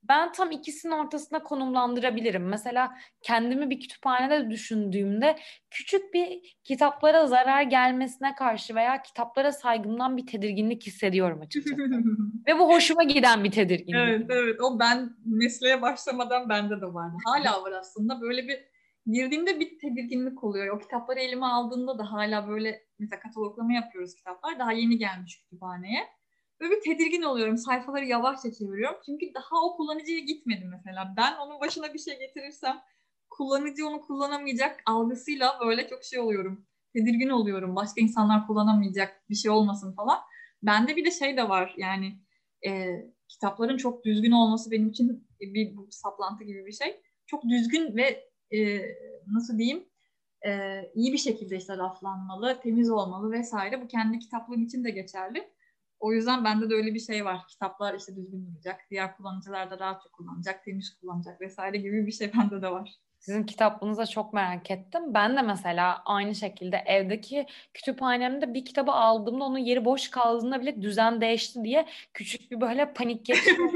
ben 0.08 0.32
tam 0.32 0.50
ikisinin 0.50 0.92
ortasına 0.92 1.42
konumlandırabilirim. 1.42 2.48
Mesela 2.48 2.98
kendimi 3.22 3.70
bir 3.70 3.80
kütüphanede 3.80 4.50
düşündüğümde 4.50 5.36
küçük 5.70 6.14
bir 6.14 6.56
kitaplara 6.64 7.26
zarar 7.26 7.62
gelmesine 7.62 8.34
karşı 8.34 8.74
veya 8.74 9.02
kitaplara 9.02 9.52
saygımdan 9.52 10.16
bir 10.16 10.26
tedirginlik 10.26 10.86
hissediyorum 10.86 11.40
açıkçası. 11.40 11.76
Ve 12.46 12.58
bu 12.58 12.68
hoşuma 12.68 13.02
giden 13.02 13.44
bir 13.44 13.50
tedirginlik. 13.50 13.94
Evet, 13.94 14.26
evet. 14.30 14.60
O 14.60 14.78
ben 14.78 15.10
mesleğe 15.24 15.82
başlamadan 15.82 16.48
bende 16.48 16.80
de 16.80 16.86
vardı. 16.86 17.16
Hala 17.24 17.62
var 17.62 17.72
aslında. 17.72 18.20
Böyle 18.20 18.48
bir 18.48 18.58
girdiğimde 19.06 19.60
bir 19.60 19.78
tedirginlik 19.78 20.44
oluyor. 20.44 20.76
O 20.76 20.78
kitapları 20.78 21.20
elime 21.20 21.46
aldığımda 21.46 21.98
da 21.98 22.12
hala 22.12 22.48
böyle 22.48 22.82
mesela 22.98 23.20
kataloglama 23.20 23.72
yapıyoruz 23.72 24.14
kitaplar. 24.14 24.58
Daha 24.58 24.72
yeni 24.72 24.98
gelmiş 24.98 25.38
kütüphaneye. 25.42 26.15
Böyle 26.60 26.74
bir 26.76 26.80
tedirgin 26.80 27.22
oluyorum. 27.22 27.56
Sayfaları 27.56 28.04
yavaşça 28.04 28.52
çeviriyorum. 28.52 29.00
Çünkü 29.06 29.34
daha 29.34 29.62
o 29.64 29.76
kullanıcıya 29.76 30.18
gitmedim 30.18 30.68
mesela. 30.70 31.14
Ben 31.16 31.36
onun 31.36 31.60
başına 31.60 31.94
bir 31.94 31.98
şey 31.98 32.18
getirirsem 32.18 32.82
kullanıcı 33.30 33.86
onu 33.86 34.00
kullanamayacak 34.00 34.82
algısıyla 34.86 35.60
böyle 35.66 35.88
çok 35.88 36.04
şey 36.04 36.18
oluyorum. 36.18 36.66
Tedirgin 36.92 37.28
oluyorum. 37.28 37.76
Başka 37.76 38.00
insanlar 38.00 38.46
kullanamayacak 38.46 39.22
bir 39.30 39.34
şey 39.34 39.50
olmasın 39.50 39.92
falan. 39.92 40.18
Bende 40.62 40.96
bir 40.96 41.04
de 41.04 41.10
şey 41.10 41.36
de 41.36 41.48
var 41.48 41.74
yani 41.76 42.20
e, 42.66 42.90
kitapların 43.28 43.76
çok 43.76 44.04
düzgün 44.04 44.32
olması 44.32 44.70
benim 44.70 44.88
için 44.88 45.28
bir 45.40 45.74
saplantı 45.90 46.44
gibi 46.44 46.66
bir 46.66 46.72
şey. 46.72 47.00
Çok 47.26 47.44
düzgün 47.44 47.96
ve 47.96 48.30
e, 48.56 48.80
nasıl 49.26 49.58
diyeyim 49.58 49.88
e, 50.46 50.82
iyi 50.94 51.12
bir 51.12 51.18
şekilde 51.18 51.56
işte 51.56 51.76
raflanmalı, 51.76 52.60
temiz 52.60 52.90
olmalı 52.90 53.32
vesaire. 53.32 53.82
Bu 53.82 53.88
kendi 53.88 54.18
kitaplığım 54.18 54.62
için 54.62 54.84
de 54.84 54.90
geçerli. 54.90 55.50
O 56.00 56.12
yüzden 56.12 56.44
bende 56.44 56.70
de 56.70 56.74
öyle 56.74 56.94
bir 56.94 57.00
şey 57.00 57.24
var. 57.24 57.40
Kitaplar 57.48 57.94
işte 57.94 58.16
düzgün 58.16 58.46
duracak. 58.46 58.80
Diğer 58.90 59.16
kullanıcılar 59.16 59.70
da 59.70 59.78
rahatça 59.78 60.10
kullanacak, 60.10 60.64
temiz 60.64 60.96
kullanacak 61.00 61.40
vesaire 61.40 61.76
gibi 61.78 62.06
bir 62.06 62.12
şey 62.12 62.32
bende 62.38 62.62
de 62.62 62.70
var. 62.70 62.96
Sizin 63.18 63.42
kitabınıza 63.42 64.06
çok 64.06 64.32
merak 64.32 64.70
ettim. 64.70 65.14
Ben 65.14 65.36
de 65.36 65.42
mesela 65.42 66.02
aynı 66.04 66.34
şekilde 66.34 66.76
evdeki 66.76 67.46
kütüphanemde 67.74 68.54
bir 68.54 68.64
kitabı 68.64 68.92
aldığımda 68.92 69.44
onun 69.44 69.58
yeri 69.58 69.84
boş 69.84 70.08
kaldığında 70.08 70.60
bile 70.60 70.82
düzen 70.82 71.20
değişti 71.20 71.64
diye 71.64 71.86
küçük 72.14 72.50
bir 72.50 72.60
böyle 72.60 72.92
panik 72.92 73.26
geçirdim. 73.26 73.70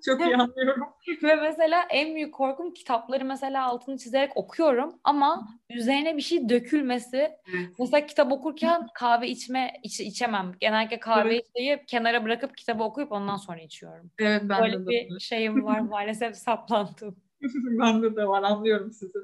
çok 0.04 0.20
iyi 0.20 0.36
anlıyorum. 0.36 0.82
Ve 1.22 1.34
mesela 1.34 1.82
en 1.90 2.14
büyük 2.14 2.34
korkum 2.34 2.74
kitapları 2.74 3.24
mesela 3.24 3.66
altını 3.66 3.98
çizerek 3.98 4.36
okuyorum 4.36 4.98
ama 5.04 5.48
üzerine 5.70 6.16
bir 6.16 6.22
şey 6.22 6.48
dökülmesi. 6.48 7.30
Mesela 7.78 8.06
kitap 8.06 8.32
okurken 8.32 8.86
kahve 8.94 9.28
içme 9.28 9.72
iç, 9.82 10.00
içemem. 10.00 10.52
Genellikle 10.60 11.00
kahve 11.00 11.34
evet. 11.34 11.46
içeyip 11.48 11.88
kenara 11.88 12.24
bırakıp 12.24 12.56
kitabı 12.56 12.82
okuyup 12.82 13.12
ondan 13.12 13.36
sonra 13.36 13.60
içiyorum. 13.60 14.10
Evet 14.18 14.42
ben 14.44 14.62
Böyle 14.62 14.78
de 14.78 14.86
bir 14.86 15.20
şeyim 15.20 15.64
var 15.64 15.80
maalesef 15.80 16.36
saplantım. 16.36 17.25
Bende 17.78 18.16
de 18.16 18.28
var 18.28 18.42
anlıyorum 18.42 18.92
sizi. 18.92 19.18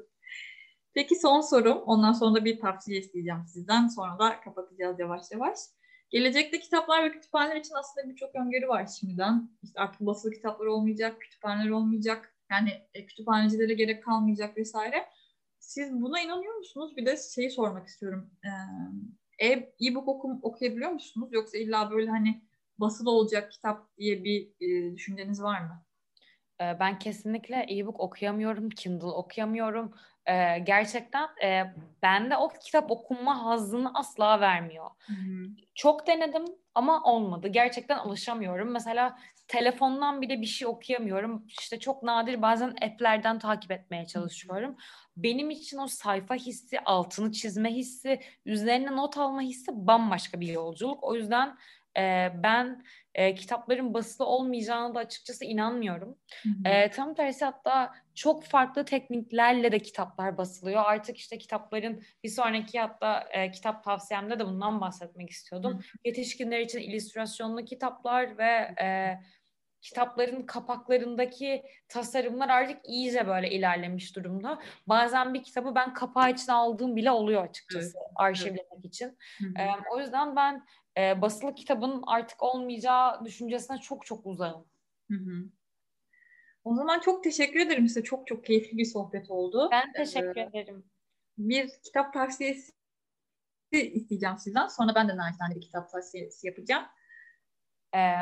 Peki 0.93 1.15
son 1.15 1.41
sorum. 1.41 1.77
Ondan 1.77 2.13
sonra 2.13 2.35
da 2.35 2.45
bir 2.45 2.59
tavsiye 2.59 2.99
isteyeceğim 2.99 3.45
sizden. 3.47 3.87
Sonra 3.87 4.19
da 4.19 4.39
kapatacağız 4.39 4.99
yavaş 4.99 5.31
yavaş. 5.31 5.57
Gelecekte 6.09 6.59
kitaplar 6.59 7.03
ve 7.03 7.11
kütüphaneler 7.11 7.55
için 7.55 7.75
aslında 7.75 8.09
birçok 8.09 8.35
öngörü 8.35 8.67
var 8.67 8.87
şimdiden. 8.99 9.49
İşte 9.63 9.79
artık 9.79 10.01
basılı 10.01 10.31
kitaplar 10.31 10.65
olmayacak, 10.65 11.21
kütüphaneler 11.21 11.69
olmayacak. 11.69 12.35
Yani 12.51 12.69
e, 12.93 13.05
kütüphanecilere 13.05 13.73
gerek 13.73 14.03
kalmayacak 14.03 14.57
vesaire. 14.57 15.05
Siz 15.59 16.01
buna 16.01 16.21
inanıyor 16.21 16.55
musunuz? 16.55 16.97
Bir 16.97 17.05
de 17.05 17.17
şeyi 17.35 17.51
sormak 17.51 17.87
istiyorum. 17.87 18.31
Ee, 19.39 19.73
e-book 19.87 20.07
okum, 20.07 20.39
okuyabiliyor 20.41 20.91
musunuz? 20.91 21.29
Yoksa 21.31 21.57
illa 21.57 21.91
böyle 21.91 22.09
hani 22.09 22.43
basılı 22.77 23.11
olacak 23.11 23.51
kitap 23.51 23.97
diye 23.97 24.23
bir 24.23 24.47
e, 24.61 24.95
düşünceniz 24.95 25.43
var 25.43 25.61
mı? 25.61 25.85
Ben 26.59 26.99
kesinlikle 26.99 27.65
e-book 27.69 27.99
okuyamıyorum, 27.99 28.69
Kindle 28.69 29.05
okuyamıyorum. 29.05 29.93
Ee, 30.25 30.59
gerçekten 30.59 31.29
e, 31.43 31.63
bende 32.01 32.37
o 32.37 32.49
kitap 32.49 32.91
okunma 32.91 33.45
hazzını 33.45 33.91
asla 33.93 34.39
vermiyor. 34.39 34.89
Hı-hı. 35.07 35.47
Çok 35.75 36.07
denedim 36.07 36.45
ama 36.75 37.03
olmadı. 37.03 37.47
Gerçekten 37.47 37.97
alışamıyorum. 37.97 38.71
Mesela 38.71 39.17
telefondan 39.47 40.21
bile 40.21 40.41
bir 40.41 40.45
şey 40.45 40.67
okuyamıyorum. 40.67 41.45
İşte 41.47 41.79
çok 41.79 42.03
nadir 42.03 42.41
bazen 42.41 42.67
app'lerden 42.67 43.39
takip 43.39 43.71
etmeye 43.71 44.05
çalışıyorum. 44.05 44.75
Benim 45.17 45.49
için 45.49 45.77
o 45.77 45.87
sayfa 45.87 46.35
hissi, 46.35 46.79
altını 46.79 47.31
çizme 47.31 47.71
hissi, 47.71 48.19
üzerine 48.45 48.95
not 48.95 49.17
alma 49.17 49.41
hissi 49.41 49.71
bambaşka 49.73 50.39
bir 50.39 50.47
yolculuk. 50.47 51.03
O 51.03 51.15
yüzden 51.15 51.57
e, 51.97 52.33
ben 52.43 52.83
e, 53.15 53.35
kitapların 53.35 53.93
basılı 53.93 54.27
olmayacağına 54.27 54.95
da 54.95 54.99
açıkçası 54.99 55.45
inanmıyorum. 55.45 56.17
E, 56.65 56.89
tam 56.89 57.13
tersi 57.13 57.45
hatta 57.45 57.93
çok 58.15 58.43
farklı 58.43 58.85
tekniklerle 58.85 59.71
de 59.71 59.79
kitaplar 59.79 60.37
basılıyor. 60.37 60.83
Artık 60.85 61.17
işte 61.17 61.37
kitapların 61.37 62.03
bir 62.23 62.29
sonraki 62.29 62.79
hatta 62.79 63.27
e, 63.31 63.51
kitap 63.51 63.83
tavsiyemde 63.83 64.39
de 64.39 64.45
bundan 64.45 64.81
bahsetmek 64.81 65.29
istiyordum. 65.29 65.73
Hı. 65.73 65.81
Yetişkinler 66.05 66.59
için 66.59 66.79
illüstrasyonlu 66.79 67.65
kitaplar 67.65 68.37
ve 68.37 68.75
e, 68.81 69.19
kitapların 69.83 70.45
kapaklarındaki 70.45 71.63
tasarımlar 71.87 72.49
artık 72.49 72.77
iyice 72.85 73.27
böyle 73.27 73.51
ilerlemiş 73.51 74.15
durumda. 74.15 74.59
Bazen 74.87 75.33
bir 75.33 75.43
kitabı 75.43 75.75
ben 75.75 75.93
kapağı 75.93 76.31
için 76.31 76.51
aldığım 76.51 76.95
bile 76.95 77.11
oluyor 77.11 77.43
açıkçası 77.43 77.97
evet. 77.97 78.11
arşivlemek 78.15 78.65
evet. 78.73 78.85
için. 78.85 79.17
Hı 79.39 79.45
hı. 79.45 79.61
E, 79.61 79.69
o 79.91 79.99
yüzden 79.99 80.35
ben 80.35 80.65
e, 80.97 81.21
basılı 81.21 81.55
kitabın 81.55 82.03
artık 82.07 82.43
olmayacağı 82.43 83.25
düşüncesine 83.25 83.77
çok 83.77 84.05
çok 84.05 84.25
uzağım. 84.25 84.65
Hı 85.11 85.17
hı. 85.17 85.49
O 86.63 86.75
zaman 86.75 86.99
çok 86.99 87.23
teşekkür 87.23 87.59
ederim 87.59 87.87
size. 87.87 88.03
Çok 88.03 88.27
çok 88.27 88.45
keyifli 88.45 88.77
bir 88.77 88.85
sohbet 88.85 89.31
oldu. 89.31 89.69
Ben 89.71 89.93
teşekkür 89.93 90.37
ee, 90.37 90.41
ederim. 90.41 90.85
Bir 91.37 91.69
kitap 91.83 92.13
tavsiyesi 92.13 92.73
isteyeceğim 93.71 94.37
sizden. 94.37 94.67
Sonra 94.67 94.95
ben 94.95 95.09
de 95.09 95.17
naçizane 95.17 95.55
bir 95.55 95.61
kitap 95.61 95.91
tavsiyesi 95.91 96.47
yapacağım. 96.47 96.85
Ee, 97.95 98.13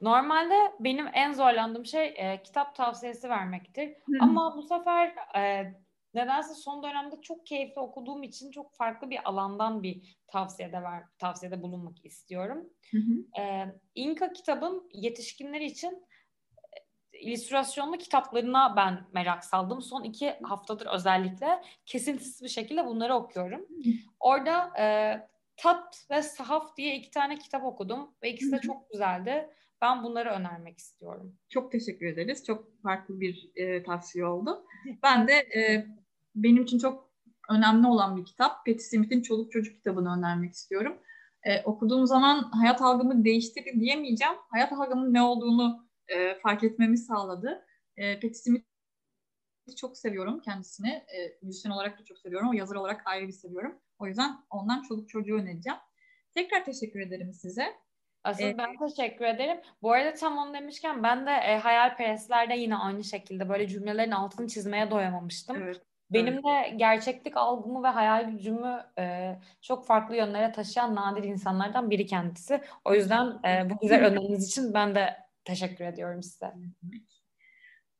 normalde 0.00 0.72
benim 0.80 1.08
en 1.12 1.32
zorlandığım 1.32 1.86
şey 1.86 2.14
e, 2.16 2.42
kitap 2.42 2.74
tavsiyesi 2.74 3.28
vermektir. 3.28 3.88
Hı-hı. 3.88 4.18
Ama 4.20 4.56
bu 4.56 4.62
sefer 4.62 5.14
e, 5.36 5.74
nedense 6.14 6.54
son 6.54 6.82
dönemde 6.82 7.20
çok 7.20 7.46
keyifli 7.46 7.80
okuduğum 7.80 8.22
için 8.22 8.50
çok 8.50 8.74
farklı 8.76 9.10
bir 9.10 9.28
alandan 9.28 9.82
bir 9.82 10.16
tavsiyede 10.26 10.82
ver, 10.82 11.02
tavsiyede 11.18 11.62
bulunmak 11.62 12.04
istiyorum. 12.04 12.70
Hı 12.90 12.98
hı. 12.98 13.42
Ee, 13.42 13.74
İnka 13.94 14.32
kitabın 14.32 14.90
yetişkinler 14.92 15.60
için 15.60 16.06
e, 17.12 17.18
illüstrasyonlu 17.20 17.98
kitaplarına 17.98 18.76
ben 18.76 19.06
merak 19.12 19.44
saldım. 19.44 19.82
Son 19.82 20.02
iki 20.02 20.34
haftadır 20.42 20.86
özellikle 20.86 21.62
kesintisiz 21.86 22.42
bir 22.42 22.48
şekilde 22.48 22.86
bunları 22.86 23.14
okuyorum. 23.14 23.66
Orada 24.20 24.72
e, 24.78 24.84
Tat 25.56 26.06
ve 26.10 26.22
Sahaf 26.22 26.76
diye 26.76 26.96
iki 26.96 27.10
tane 27.10 27.38
kitap 27.38 27.64
okudum 27.64 28.14
ve 28.22 28.30
ikisi 28.30 28.52
de 28.52 28.58
çok 28.58 28.90
güzeldi. 28.90 29.50
Ben 29.82 30.02
bunları 30.02 30.30
önermek 30.30 30.78
istiyorum. 30.78 31.36
Çok 31.48 31.72
teşekkür 31.72 32.06
ederiz. 32.06 32.44
Çok 32.46 32.82
farklı 32.82 33.20
bir 33.20 33.50
e, 33.56 33.82
tavsiye 33.82 34.26
oldu. 34.26 34.66
Ben 35.02 35.28
de 35.28 35.32
e, 35.32 35.86
benim 36.34 36.62
için 36.62 36.78
çok 36.78 37.10
önemli 37.50 37.86
olan 37.86 38.16
bir 38.16 38.24
kitap. 38.24 38.66
Patti 38.66 38.84
Smith'in 38.84 39.22
Çoluk 39.22 39.52
Çocuk 39.52 39.76
kitabını 39.76 40.18
önermek 40.18 40.52
istiyorum. 40.52 40.98
Ee, 41.42 41.62
okuduğum 41.62 42.06
zaman 42.06 42.42
hayat 42.42 42.82
algımı 42.82 43.24
değiştirdi 43.24 43.80
diyemeyeceğim. 43.80 44.34
Hayat 44.48 44.72
algımın 44.72 45.14
ne 45.14 45.22
olduğunu 45.22 45.88
e, 46.08 46.34
fark 46.34 46.64
etmemi 46.64 46.98
sağladı. 46.98 47.66
E, 47.96 48.20
Patti 48.20 48.34
Smith'i 48.34 49.76
çok 49.76 49.98
seviyorum 49.98 50.40
kendisini. 50.40 50.88
E, 50.88 51.38
müzisyen 51.42 51.72
olarak 51.72 51.98
da 51.98 52.04
çok 52.04 52.18
seviyorum. 52.18 52.48
O 52.48 52.52
yazar 52.52 52.76
olarak 52.76 53.02
ayrı 53.04 53.26
bir 53.26 53.32
seviyorum. 53.32 53.78
O 53.98 54.06
yüzden 54.06 54.36
ondan 54.50 54.82
Çoluk 54.82 55.08
Çocuğu 55.08 55.34
önereceğim. 55.34 55.78
Tekrar 56.34 56.64
teşekkür 56.64 57.00
ederim 57.00 57.32
size. 57.32 57.66
Asıl 58.24 58.44
ee, 58.44 58.58
ben 58.58 58.76
teşekkür 58.88 59.24
ederim. 59.24 59.60
Bu 59.82 59.92
arada 59.92 60.14
tam 60.14 60.38
onu 60.38 60.54
demişken 60.54 61.02
ben 61.02 61.26
de 61.26 61.30
e, 61.30 61.58
hayalperestlerde 61.58 62.54
yine 62.54 62.76
aynı 62.76 63.04
şekilde 63.04 63.48
böyle 63.48 63.68
cümlelerin 63.68 64.10
altını 64.10 64.48
çizmeye 64.48 64.90
doyamamıştım. 64.90 65.56
Evet. 65.62 65.82
Benim 66.14 66.36
de 66.36 66.76
gerçeklik 66.76 67.36
algımı 67.36 67.82
ve 67.82 67.88
hayal 67.88 68.30
gücümü 68.30 68.84
e, 68.98 69.36
çok 69.62 69.86
farklı 69.86 70.16
yönlere 70.16 70.52
taşıyan 70.52 70.94
nadir 70.94 71.24
insanlardan 71.24 71.90
biri 71.90 72.06
kendisi. 72.06 72.60
O 72.84 72.94
yüzden 72.94 73.26
e, 73.26 73.70
bu 73.70 73.78
güzel 73.82 74.06
öneriniz 74.06 74.48
için 74.48 74.74
ben 74.74 74.94
de 74.94 75.16
teşekkür 75.44 75.84
ediyorum 75.84 76.22
size. 76.22 76.52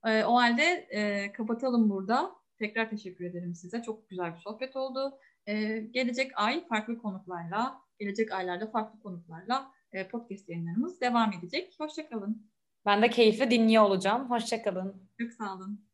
E, 0.05 0.24
o 0.24 0.35
halde 0.35 0.62
e, 0.90 1.33
kapatalım 1.33 1.90
burada. 1.90 2.31
Tekrar 2.59 2.90
teşekkür 2.90 3.24
ederim 3.24 3.55
size. 3.55 3.83
Çok 3.83 4.09
güzel 4.09 4.35
bir 4.35 4.40
sohbet 4.40 4.77
oldu. 4.77 5.18
E, 5.46 5.79
gelecek 5.79 6.33
ay 6.35 6.66
farklı 6.66 6.98
konuklarla, 6.98 7.81
gelecek 7.98 8.33
aylarda 8.33 8.70
farklı 8.70 9.00
konuklarla 9.00 9.70
e, 9.92 10.09
podcast 10.09 10.48
yayınlarımız 10.48 11.00
devam 11.00 11.33
edecek. 11.33 11.74
Hoşçakalın. 11.79 12.50
Ben 12.87 13.03
de 13.03 13.11
keyifle 13.11 13.50
dinliyor 13.50 13.85
olacağım. 13.85 14.31
Hoşçakalın. 14.31 15.09
Çok 15.20 15.33
sağ 15.33 15.55
olun. 15.55 15.93